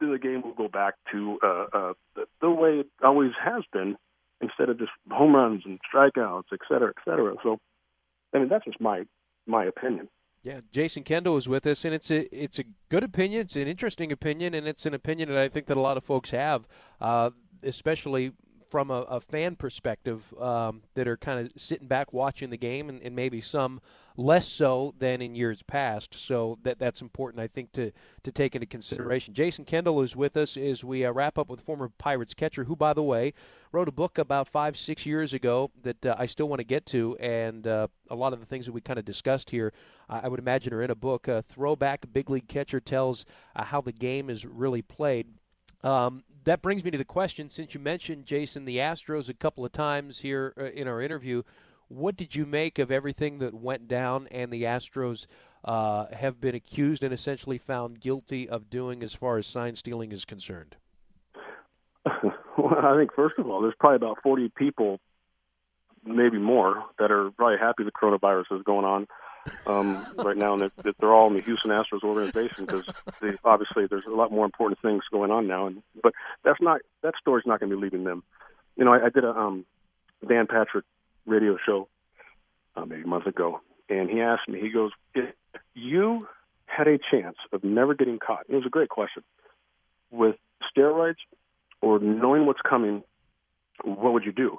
the 0.00 0.18
game 0.20 0.42
will 0.42 0.54
go 0.54 0.68
back 0.68 0.94
to 1.12 1.38
uh, 1.42 1.66
uh, 1.72 1.92
the, 2.14 2.26
the 2.40 2.50
way 2.50 2.80
it 2.80 2.86
always 3.02 3.32
has 3.42 3.64
been, 3.72 3.96
instead 4.40 4.68
of 4.68 4.78
just 4.78 4.92
home 5.10 5.34
runs 5.34 5.62
and 5.64 5.78
strikeouts, 5.92 6.44
et 6.52 6.60
cetera, 6.68 6.90
et 6.96 7.02
cetera. 7.04 7.34
So, 7.42 7.58
I 8.32 8.38
mean, 8.38 8.48
that's 8.48 8.64
just 8.64 8.80
my 8.80 9.04
my 9.46 9.64
opinion. 9.64 10.08
Yeah, 10.42 10.60
Jason 10.72 11.02
Kendall 11.02 11.36
is 11.36 11.48
with 11.48 11.66
us, 11.66 11.84
and 11.84 11.92
it's 11.94 12.10
a 12.10 12.34
it's 12.34 12.58
a 12.58 12.64
good 12.88 13.04
opinion. 13.04 13.42
It's 13.42 13.56
an 13.56 13.66
interesting 13.68 14.12
opinion, 14.12 14.54
and 14.54 14.66
it's 14.68 14.86
an 14.86 14.94
opinion 14.94 15.28
that 15.30 15.38
I 15.38 15.48
think 15.48 15.66
that 15.66 15.76
a 15.76 15.80
lot 15.80 15.96
of 15.96 16.04
folks 16.04 16.30
have, 16.30 16.66
uh, 17.00 17.30
especially 17.62 18.32
from 18.70 18.90
a, 18.90 19.02
a 19.02 19.20
fan 19.20 19.56
perspective, 19.56 20.22
um, 20.40 20.82
that 20.94 21.08
are 21.08 21.16
kind 21.16 21.46
of 21.46 21.52
sitting 21.60 21.88
back 21.88 22.12
watching 22.12 22.50
the 22.50 22.56
game, 22.56 22.88
and, 22.88 23.02
and 23.02 23.14
maybe 23.16 23.40
some 23.40 23.80
less 24.16 24.48
so 24.48 24.94
than 24.98 25.22
in 25.22 25.34
years 25.36 25.62
past. 25.62 26.14
So 26.18 26.58
that 26.64 26.78
that's 26.78 27.00
important, 27.00 27.40
I 27.40 27.46
think, 27.46 27.72
to 27.72 27.92
to 28.24 28.32
take 28.32 28.54
into 28.54 28.66
consideration. 28.66 29.32
Jason 29.32 29.64
Kendall 29.64 30.02
is 30.02 30.16
with 30.16 30.36
us 30.36 30.56
as 30.56 30.82
we 30.82 31.04
uh, 31.04 31.12
wrap 31.12 31.38
up 31.38 31.48
with 31.48 31.60
former 31.60 31.88
Pirates 31.98 32.34
catcher, 32.34 32.64
who, 32.64 32.76
by 32.76 32.92
the 32.92 33.02
way, 33.02 33.32
wrote 33.72 33.88
a 33.88 33.92
book 33.92 34.18
about 34.18 34.48
five 34.48 34.76
six 34.76 35.06
years 35.06 35.32
ago 35.32 35.70
that 35.82 36.04
uh, 36.04 36.16
I 36.18 36.26
still 36.26 36.48
want 36.48 36.60
to 36.60 36.64
get 36.64 36.84
to, 36.86 37.16
and 37.18 37.66
uh, 37.66 37.86
a 38.10 38.16
lot 38.16 38.32
of 38.32 38.40
the 38.40 38.46
things 38.46 38.66
that 38.66 38.72
we 38.72 38.80
kind 38.80 38.98
of 38.98 39.04
discussed 39.04 39.50
here, 39.50 39.72
I 40.08 40.20
I 40.20 40.28
would 40.28 40.40
imagine 40.40 40.74
are 40.74 40.82
in 40.82 40.90
a 40.90 40.96
book. 40.96 41.28
Uh, 41.28 41.42
Throwback 41.42 42.12
Big 42.12 42.28
League 42.28 42.48
Catcher 42.48 42.80
tells 42.80 43.24
uh, 43.56 43.64
how 43.64 43.80
the 43.80 43.92
game 43.92 44.28
is 44.28 44.44
really 44.44 44.82
played. 44.82 45.28
Um, 45.84 46.24
that 46.48 46.62
brings 46.62 46.82
me 46.82 46.90
to 46.90 46.96
the 46.96 47.04
question. 47.04 47.50
Since 47.50 47.74
you 47.74 47.80
mentioned 47.80 48.24
Jason 48.24 48.64
the 48.64 48.78
Astros 48.78 49.28
a 49.28 49.34
couple 49.34 49.66
of 49.66 49.72
times 49.72 50.20
here 50.20 50.54
uh, 50.58 50.64
in 50.64 50.88
our 50.88 51.02
interview, 51.02 51.42
what 51.88 52.16
did 52.16 52.34
you 52.34 52.46
make 52.46 52.78
of 52.78 52.90
everything 52.90 53.38
that 53.40 53.52
went 53.52 53.86
down 53.86 54.28
and 54.30 54.50
the 54.50 54.62
Astros 54.62 55.26
uh, 55.64 56.06
have 56.06 56.40
been 56.40 56.54
accused 56.54 57.02
and 57.02 57.12
essentially 57.12 57.58
found 57.58 58.00
guilty 58.00 58.48
of 58.48 58.70
doing 58.70 59.02
as 59.02 59.14
far 59.14 59.36
as 59.36 59.46
sign 59.46 59.76
stealing 59.76 60.10
is 60.10 60.24
concerned? 60.24 60.76
well, 62.06 62.78
I 62.82 62.96
think 62.96 63.10
first 63.14 63.34
of 63.38 63.50
all, 63.50 63.60
there's 63.60 63.74
probably 63.78 63.96
about 63.96 64.16
40 64.22 64.50
people, 64.56 65.00
maybe 66.02 66.38
more, 66.38 66.82
that 66.98 67.10
are 67.10 67.30
probably 67.32 67.58
happy 67.58 67.84
the 67.84 67.92
coronavirus 67.92 68.56
is 68.56 68.62
going 68.64 68.86
on 68.86 69.06
um, 69.66 70.06
right 70.16 70.36
now, 70.36 70.54
and 70.54 70.62
that, 70.62 70.96
they're 70.98 71.12
all 71.12 71.28
in 71.28 71.34
the 71.34 71.42
Houston 71.42 71.70
Astros 71.70 72.02
organization 72.02 72.66
because 72.66 72.84
obviously 73.44 73.86
there's 73.86 74.06
a 74.06 74.14
lot 74.14 74.30
more 74.30 74.44
important 74.44 74.80
things 74.80 75.02
going 75.10 75.30
on 75.30 75.46
now. 75.46 75.66
And 75.66 75.82
but 76.02 76.12
that's 76.44 76.60
not 76.60 76.80
that 77.02 77.14
story's 77.20 77.46
not 77.46 77.60
going 77.60 77.70
to 77.70 77.76
be 77.76 77.82
leaving 77.82 78.04
them. 78.04 78.22
You 78.76 78.84
know, 78.84 78.92
I, 78.92 79.06
I 79.06 79.08
did 79.08 79.24
a 79.24 79.30
um, 79.30 79.64
Dan 80.26 80.46
Patrick 80.46 80.84
radio 81.26 81.56
show 81.64 81.88
uh, 82.76 82.84
maybe 82.84 83.02
a 83.02 83.06
month 83.06 83.26
ago, 83.26 83.60
and 83.88 84.08
he 84.08 84.20
asked 84.20 84.48
me, 84.48 84.60
he 84.60 84.70
goes, 84.70 84.92
if 85.14 85.34
you 85.74 86.26
had 86.66 86.86
a 86.86 86.98
chance 87.10 87.36
of 87.52 87.64
never 87.64 87.94
getting 87.94 88.18
caught, 88.18 88.44
it 88.48 88.54
was 88.54 88.66
a 88.66 88.70
great 88.70 88.88
question, 88.88 89.22
with 90.10 90.36
steroids 90.76 91.16
or 91.80 91.98
knowing 91.98 92.46
what's 92.46 92.60
coming, 92.68 93.02
what 93.84 94.12
would 94.12 94.24
you 94.24 94.32
do? 94.32 94.58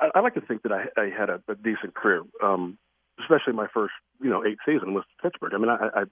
I, 0.00 0.10
I 0.16 0.20
like 0.20 0.34
to 0.34 0.40
think 0.40 0.62
that 0.62 0.72
I, 0.72 0.86
I 1.00 1.10
had 1.10 1.30
a, 1.30 1.42
a 1.48 1.54
decent 1.54 1.94
career, 1.94 2.22
um, 2.42 2.78
especially 3.20 3.52
my 3.52 3.66
first, 3.72 3.94
you 4.20 4.30
know, 4.30 4.44
eight 4.44 4.58
season 4.66 4.94
with 4.94 5.04
Pittsburgh. 5.22 5.52
I 5.54 5.58
mean, 5.58 5.70
I, 5.70 6.00
I, 6.00 6.04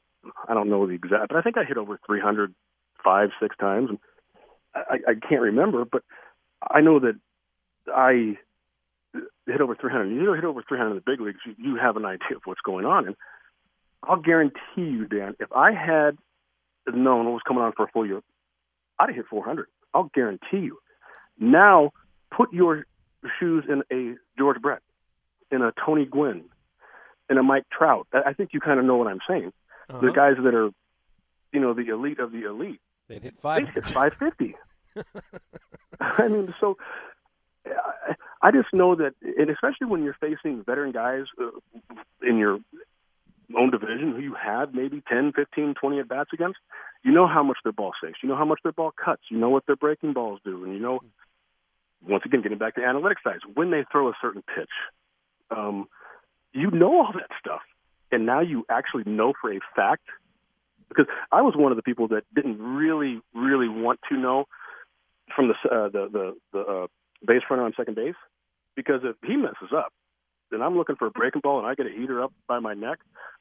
I 0.49 0.55
don't 0.55 0.71
know 0.71 0.87
the 0.87 0.95
exact, 0.95 1.29
but 1.29 1.37
I 1.37 1.43
think 1.43 1.59
I 1.59 1.65
hit 1.65 1.77
over 1.77 1.99
300 2.07 2.55
five, 3.03 3.31
six 3.41 3.57
times, 3.57 3.91
and 3.91 3.99
I, 4.75 4.99
I 5.11 5.15
can't 5.29 5.43
remember, 5.43 5.85
but 5.85 6.03
I 6.71 6.81
know 6.81 7.01
that 7.01 7.15
I 7.89 8.37
hit 9.47 9.61
over 9.61 9.75
300. 9.75 10.11
You 10.11 10.33
hit 10.33 10.45
over 10.45 10.63
300 10.67 10.91
in 10.91 10.97
the 10.97 11.03
big 11.05 11.21
leagues, 11.21 11.41
you, 11.45 11.55
you 11.59 11.77
have 11.77 11.97
an 11.97 12.05
idea 12.05 12.37
of 12.37 12.43
what's 12.45 12.61
going 12.61 12.87
on. 12.87 13.07
And 13.07 13.17
I'll 14.05 14.21
guarantee 14.21 14.57
you, 14.77 15.07
Dan, 15.07 15.35
if 15.41 15.53
I 15.53 15.73
had 15.73 16.17
known 16.93 17.27
what 17.27 17.33
was 17.33 17.43
coming 17.47 17.63
on 17.63 17.73
for 17.77 17.85
a 17.85 17.89
full 17.93 18.07
year, 18.07 18.23
I'd 18.99 19.09
have 19.11 19.17
hit 19.17 19.27
400. 19.29 19.67
I'll 19.95 20.11
guarantee 20.15 20.59
you. 20.59 20.79
Now, 21.39 21.91
put 22.35 22.53
your 22.53 22.87
shoes 23.39 23.65
in 23.69 23.83
a 23.93 24.17
George 24.39 24.61
Brett, 24.61 24.81
in 25.51 25.63
a 25.63 25.73
Tony 25.85 26.07
Gwynn, 26.07 26.45
in 27.33 27.39
a 27.39 27.43
Mike 27.43 27.65
Trout. 27.77 28.07
I 28.13 28.33
think 28.33 28.51
you 28.53 28.61
kind 28.61 28.79
of 28.79 28.85
know 28.85 28.97
what 28.97 29.09
I'm 29.09 29.21
saying. 29.29 29.53
Uh-huh. 29.91 30.01
The 30.01 30.13
guys 30.13 30.37
that 30.43 30.55
are, 30.55 30.71
you 31.53 31.61
know, 31.61 31.75
the 31.75 31.89
elite 31.89 32.21
of 32.21 32.31
the 32.31 32.45
elite. 32.45 32.81
They 33.09 33.19
hit 33.19 33.35
five. 33.41 33.67
They 33.67 33.73
hit 33.73 33.89
550. 33.89 34.55
I 36.01 36.29
mean, 36.29 36.55
so 36.61 36.77
I 38.43 38.51
just 38.51 38.73
know 38.73 38.95
that, 38.97 39.15
and 39.23 39.51
especially 39.51 39.87
when 39.87 40.03
you're 40.03 40.17
facing 40.21 40.65
veteran 40.65 40.93
guys 40.93 41.25
uh, 41.41 41.51
in 42.23 42.37
your 42.37 42.59
own 43.57 43.71
division 43.71 44.13
who 44.13 44.21
you 44.21 44.35
had 44.35 44.75
maybe 44.75 45.03
10, 45.09 45.33
15, 45.33 45.75
20 45.75 45.99
at 46.01 46.09
bats 46.09 46.31
against, 46.33 46.59
you 47.05 47.13
know 47.13 47.27
how 47.27 47.43
much 47.43 47.59
their 47.63 47.73
ball 47.73 47.93
saves. 48.03 48.17
You 48.23 48.29
know 48.29 48.37
how 48.37 48.45
much 48.45 48.61
their 48.63 48.73
ball 48.73 48.93
cuts. 48.93 49.23
You 49.31 49.39
know 49.39 49.49
what 49.49 49.67
their 49.67 49.77
breaking 49.77 50.13
balls 50.13 50.41
do. 50.45 50.65
And 50.65 50.73
you 50.73 50.81
know, 50.81 51.01
once 52.07 52.25
again, 52.25 52.43
getting 52.43 52.59
back 52.59 52.75
to 52.77 52.81
analytics 52.81 53.23
sides, 53.25 53.43
when 53.55 53.71
they 53.71 53.85
throw 53.91 54.09
a 54.09 54.15
certain 54.21 54.43
pitch, 54.43 54.71
um, 55.51 55.87
you 56.53 56.71
know 56.71 57.03
all 57.03 57.13
that 57.15 57.31
stuff. 57.39 57.63
And 58.11 58.27
now 58.27 58.41
you 58.41 58.65
actually 58.69 59.05
know 59.07 59.33
for 59.41 59.53
a 59.53 59.59
fact, 59.75 60.05
because 60.89 61.07
I 61.31 61.41
was 61.41 61.55
one 61.57 61.73
of 61.73 61.77
the 61.77 61.83
people 61.83 62.09
that 62.09 62.25
didn't 62.35 62.61
really, 62.61 63.21
really 63.35 63.69
want 63.69 64.01
to 64.11 64.19
know 64.19 64.45
from 65.35 65.49
the 65.49 65.55
uh, 65.69 65.89
the 65.89 66.09
the, 66.13 66.37
the 66.53 66.59
uh, 66.61 66.87
base 67.27 67.43
runner 67.49 67.65
on 67.65 67.73
second 67.77 67.95
base, 67.95 68.15
because 68.77 69.01
if 69.03 69.17
he 69.27 69.37
messes 69.37 69.73
up, 69.75 69.93
and 70.51 70.63
I'm 70.63 70.77
looking 70.77 70.97
for 70.97 71.07
a 71.07 71.11
breaking 71.11 71.41
ball 71.41 71.59
and 71.59 71.67
I 71.67 71.75
get 71.75 71.87
a 71.87 71.91
heater 71.91 72.23
up 72.23 72.33
by 72.47 72.59
my 72.59 72.75
neck, 72.75 72.99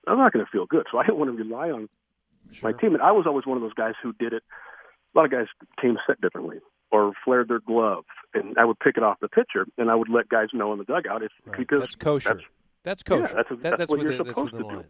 I'm 0.08 0.18
not 0.18 0.32
going 0.32 0.46
to 0.46 0.52
feel 0.52 0.66
good. 0.66 0.86
So 0.92 0.98
I 0.98 1.04
didn't 1.04 1.18
want 1.18 1.36
to 1.36 1.44
rely 1.44 1.70
on 1.70 1.90
sure. 2.52 2.72
my 2.72 2.80
team. 2.80 2.94
And 2.94 3.04
I 3.04 3.12
was 3.12 3.26
always 3.28 3.46
one 3.46 3.58
of 3.58 3.62
those 3.62 3.74
guys 3.74 3.94
who 4.02 4.14
did 4.14 4.32
it. 4.32 4.44
A 5.14 5.18
lot 5.18 5.26
of 5.26 5.32
guys 5.32 5.48
came 5.82 5.98
set 6.08 6.22
differently 6.22 6.60
or 6.92 7.12
flared 7.26 7.50
their 7.50 7.60
glove, 7.60 8.06
and 8.34 8.58
I 8.58 8.66
would 8.66 8.80
pick 8.80 8.96
it 8.98 9.04
off 9.04 9.20
the 9.20 9.28
pitcher, 9.28 9.66
and 9.78 9.90
I 9.90 9.96
would 9.96 10.10
let 10.10 10.30
guys 10.30 10.48
know 10.54 10.72
in 10.72 10.78
the 10.78 10.86
dugout 10.86 11.24
if 11.24 11.32
right. 11.46 11.58
because 11.58 11.82
that's 11.82 11.96
kosher. 11.96 12.30
That's, 12.36 12.44
that's 12.84 13.04
kosher. 13.04 13.22
Yeah, 13.22 13.34
that's, 13.36 13.50
that, 13.50 13.62
that's, 13.62 13.78
that's, 13.78 13.92
what, 13.92 14.02
you're 14.02 14.18
the, 14.18 14.26
supposed 14.26 14.52
to 14.54 14.60
do. 14.60 14.84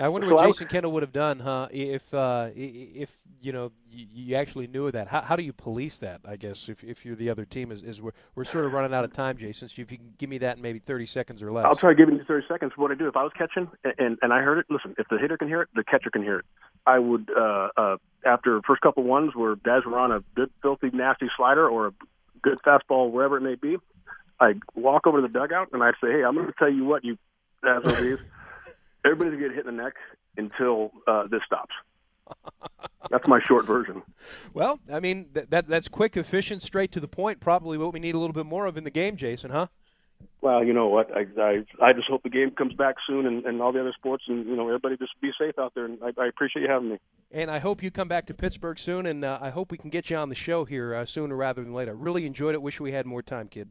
I 0.00 0.08
wonder 0.08 0.28
so 0.28 0.34
what 0.34 0.44
I, 0.44 0.48
Jason 0.48 0.68
Kendall 0.68 0.92
would 0.92 1.02
have 1.02 1.12
done, 1.12 1.40
huh? 1.40 1.68
If 1.72 2.14
uh, 2.14 2.50
if 2.54 3.10
you 3.40 3.52
know 3.52 3.72
you 3.90 4.06
you 4.12 4.36
actually 4.36 4.68
knew 4.68 4.86
of 4.86 4.92
that. 4.92 5.08
How, 5.08 5.22
how 5.22 5.36
do 5.36 5.42
you 5.42 5.52
police 5.52 5.98
that? 5.98 6.20
I 6.24 6.36
guess 6.36 6.68
if, 6.68 6.84
if 6.84 7.04
you're 7.04 7.16
the 7.16 7.30
other 7.30 7.44
team, 7.44 7.72
is, 7.72 7.82
is 7.82 8.00
we're, 8.00 8.12
we're 8.34 8.44
sort 8.44 8.64
of 8.64 8.72
running 8.72 8.94
out 8.94 9.04
of 9.04 9.12
time, 9.12 9.36
Jason. 9.36 9.68
So 9.68 9.82
if 9.82 9.90
you 9.90 9.98
can 9.98 10.14
give 10.18 10.30
me 10.30 10.38
that 10.38 10.56
in 10.56 10.62
maybe 10.62 10.78
30 10.78 11.06
seconds 11.06 11.42
or 11.42 11.50
less. 11.50 11.64
I'll 11.64 11.76
try 11.76 11.94
giving 11.94 12.16
you 12.16 12.24
30 12.24 12.46
seconds. 12.48 12.72
What 12.76 12.92
I 12.92 12.94
do 12.94 13.08
if 13.08 13.16
I 13.16 13.22
was 13.22 13.32
catching 13.36 13.68
and, 13.82 13.94
and 13.98 14.18
and 14.22 14.32
I 14.32 14.40
heard 14.40 14.58
it. 14.58 14.66
Listen, 14.70 14.94
if 14.98 15.08
the 15.08 15.18
hitter 15.18 15.36
can 15.36 15.48
hear 15.48 15.62
it, 15.62 15.68
the 15.74 15.84
catcher 15.84 16.10
can 16.10 16.22
hear 16.22 16.40
it. 16.40 16.44
I 16.86 16.98
would 16.98 17.28
uh, 17.36 17.68
uh, 17.76 17.96
after 18.24 18.60
first 18.66 18.82
couple 18.82 19.02
ones 19.02 19.34
where 19.34 19.56
guys 19.56 19.82
were 19.84 19.98
on 19.98 20.12
a 20.12 20.20
good, 20.34 20.50
filthy, 20.62 20.90
nasty 20.92 21.26
slider 21.36 21.68
or 21.68 21.88
a 21.88 21.92
good 22.40 22.58
fastball, 22.64 23.10
wherever 23.10 23.36
it 23.36 23.42
may 23.42 23.56
be, 23.56 23.76
I'd 24.40 24.60
walk 24.74 25.06
over 25.06 25.20
to 25.20 25.26
the 25.26 25.32
dugout 25.32 25.68
and 25.72 25.82
I'd 25.82 25.94
say, 26.00 26.12
"Hey, 26.12 26.24
I'm 26.24 26.34
going 26.34 26.46
to 26.46 26.54
tell 26.58 26.70
you 26.70 26.84
what, 26.84 27.04
you 27.04 27.18
SOBs." 27.64 28.20
everybody's 29.04 29.34
gonna 29.34 29.48
get 29.48 29.56
hit 29.56 29.66
in 29.66 29.76
the 29.76 29.82
neck 29.82 29.94
until 30.36 30.92
uh, 31.06 31.26
this 31.28 31.40
stops. 31.46 31.74
That's 33.10 33.26
my 33.26 33.40
short 33.40 33.64
version. 33.64 34.02
Well, 34.52 34.80
I 34.92 35.00
mean 35.00 35.28
that, 35.32 35.50
that 35.50 35.66
that's 35.66 35.88
quick, 35.88 36.16
efficient, 36.16 36.62
straight 36.62 36.92
to 36.92 37.00
the 37.00 37.08
point. 37.08 37.40
Probably 37.40 37.78
what 37.78 37.92
we 37.92 38.00
need 38.00 38.14
a 38.14 38.18
little 38.18 38.34
bit 38.34 38.46
more 38.46 38.66
of 38.66 38.76
in 38.76 38.84
the 38.84 38.90
game, 38.90 39.16
Jason, 39.16 39.50
huh? 39.50 39.68
Well, 40.40 40.64
you 40.64 40.72
know 40.72 40.88
what? 40.88 41.10
I 41.16 41.26
I, 41.40 41.64
I 41.82 41.92
just 41.94 42.08
hope 42.08 42.22
the 42.22 42.28
game 42.28 42.50
comes 42.50 42.74
back 42.74 42.96
soon, 43.06 43.26
and, 43.26 43.44
and 43.46 43.62
all 43.62 43.72
the 43.72 43.80
other 43.80 43.94
sports, 43.96 44.24
and 44.28 44.46
you 44.46 44.56
know 44.56 44.66
everybody 44.66 44.96
just 44.98 45.18
be 45.22 45.30
safe 45.40 45.58
out 45.58 45.74
there. 45.74 45.86
And 45.86 45.98
I, 46.02 46.08
I 46.20 46.26
appreciate 46.26 46.62
you 46.62 46.68
having 46.68 46.90
me. 46.90 46.98
And 47.32 47.50
I 47.50 47.58
hope 47.58 47.82
you 47.82 47.90
come 47.90 48.08
back 48.08 48.26
to 48.26 48.34
Pittsburgh 48.34 48.78
soon, 48.78 49.06
and 49.06 49.24
uh, 49.24 49.38
I 49.40 49.50
hope 49.50 49.70
we 49.70 49.78
can 49.78 49.90
get 49.90 50.10
you 50.10 50.16
on 50.16 50.28
the 50.28 50.34
show 50.34 50.64
here 50.64 50.94
uh, 50.94 51.04
sooner 51.06 51.34
rather 51.34 51.62
than 51.62 51.72
later. 51.72 51.94
Really 51.94 52.26
enjoyed 52.26 52.54
it. 52.54 52.62
Wish 52.62 52.78
we 52.78 52.92
had 52.92 53.06
more 53.06 53.22
time, 53.22 53.48
kid. 53.48 53.70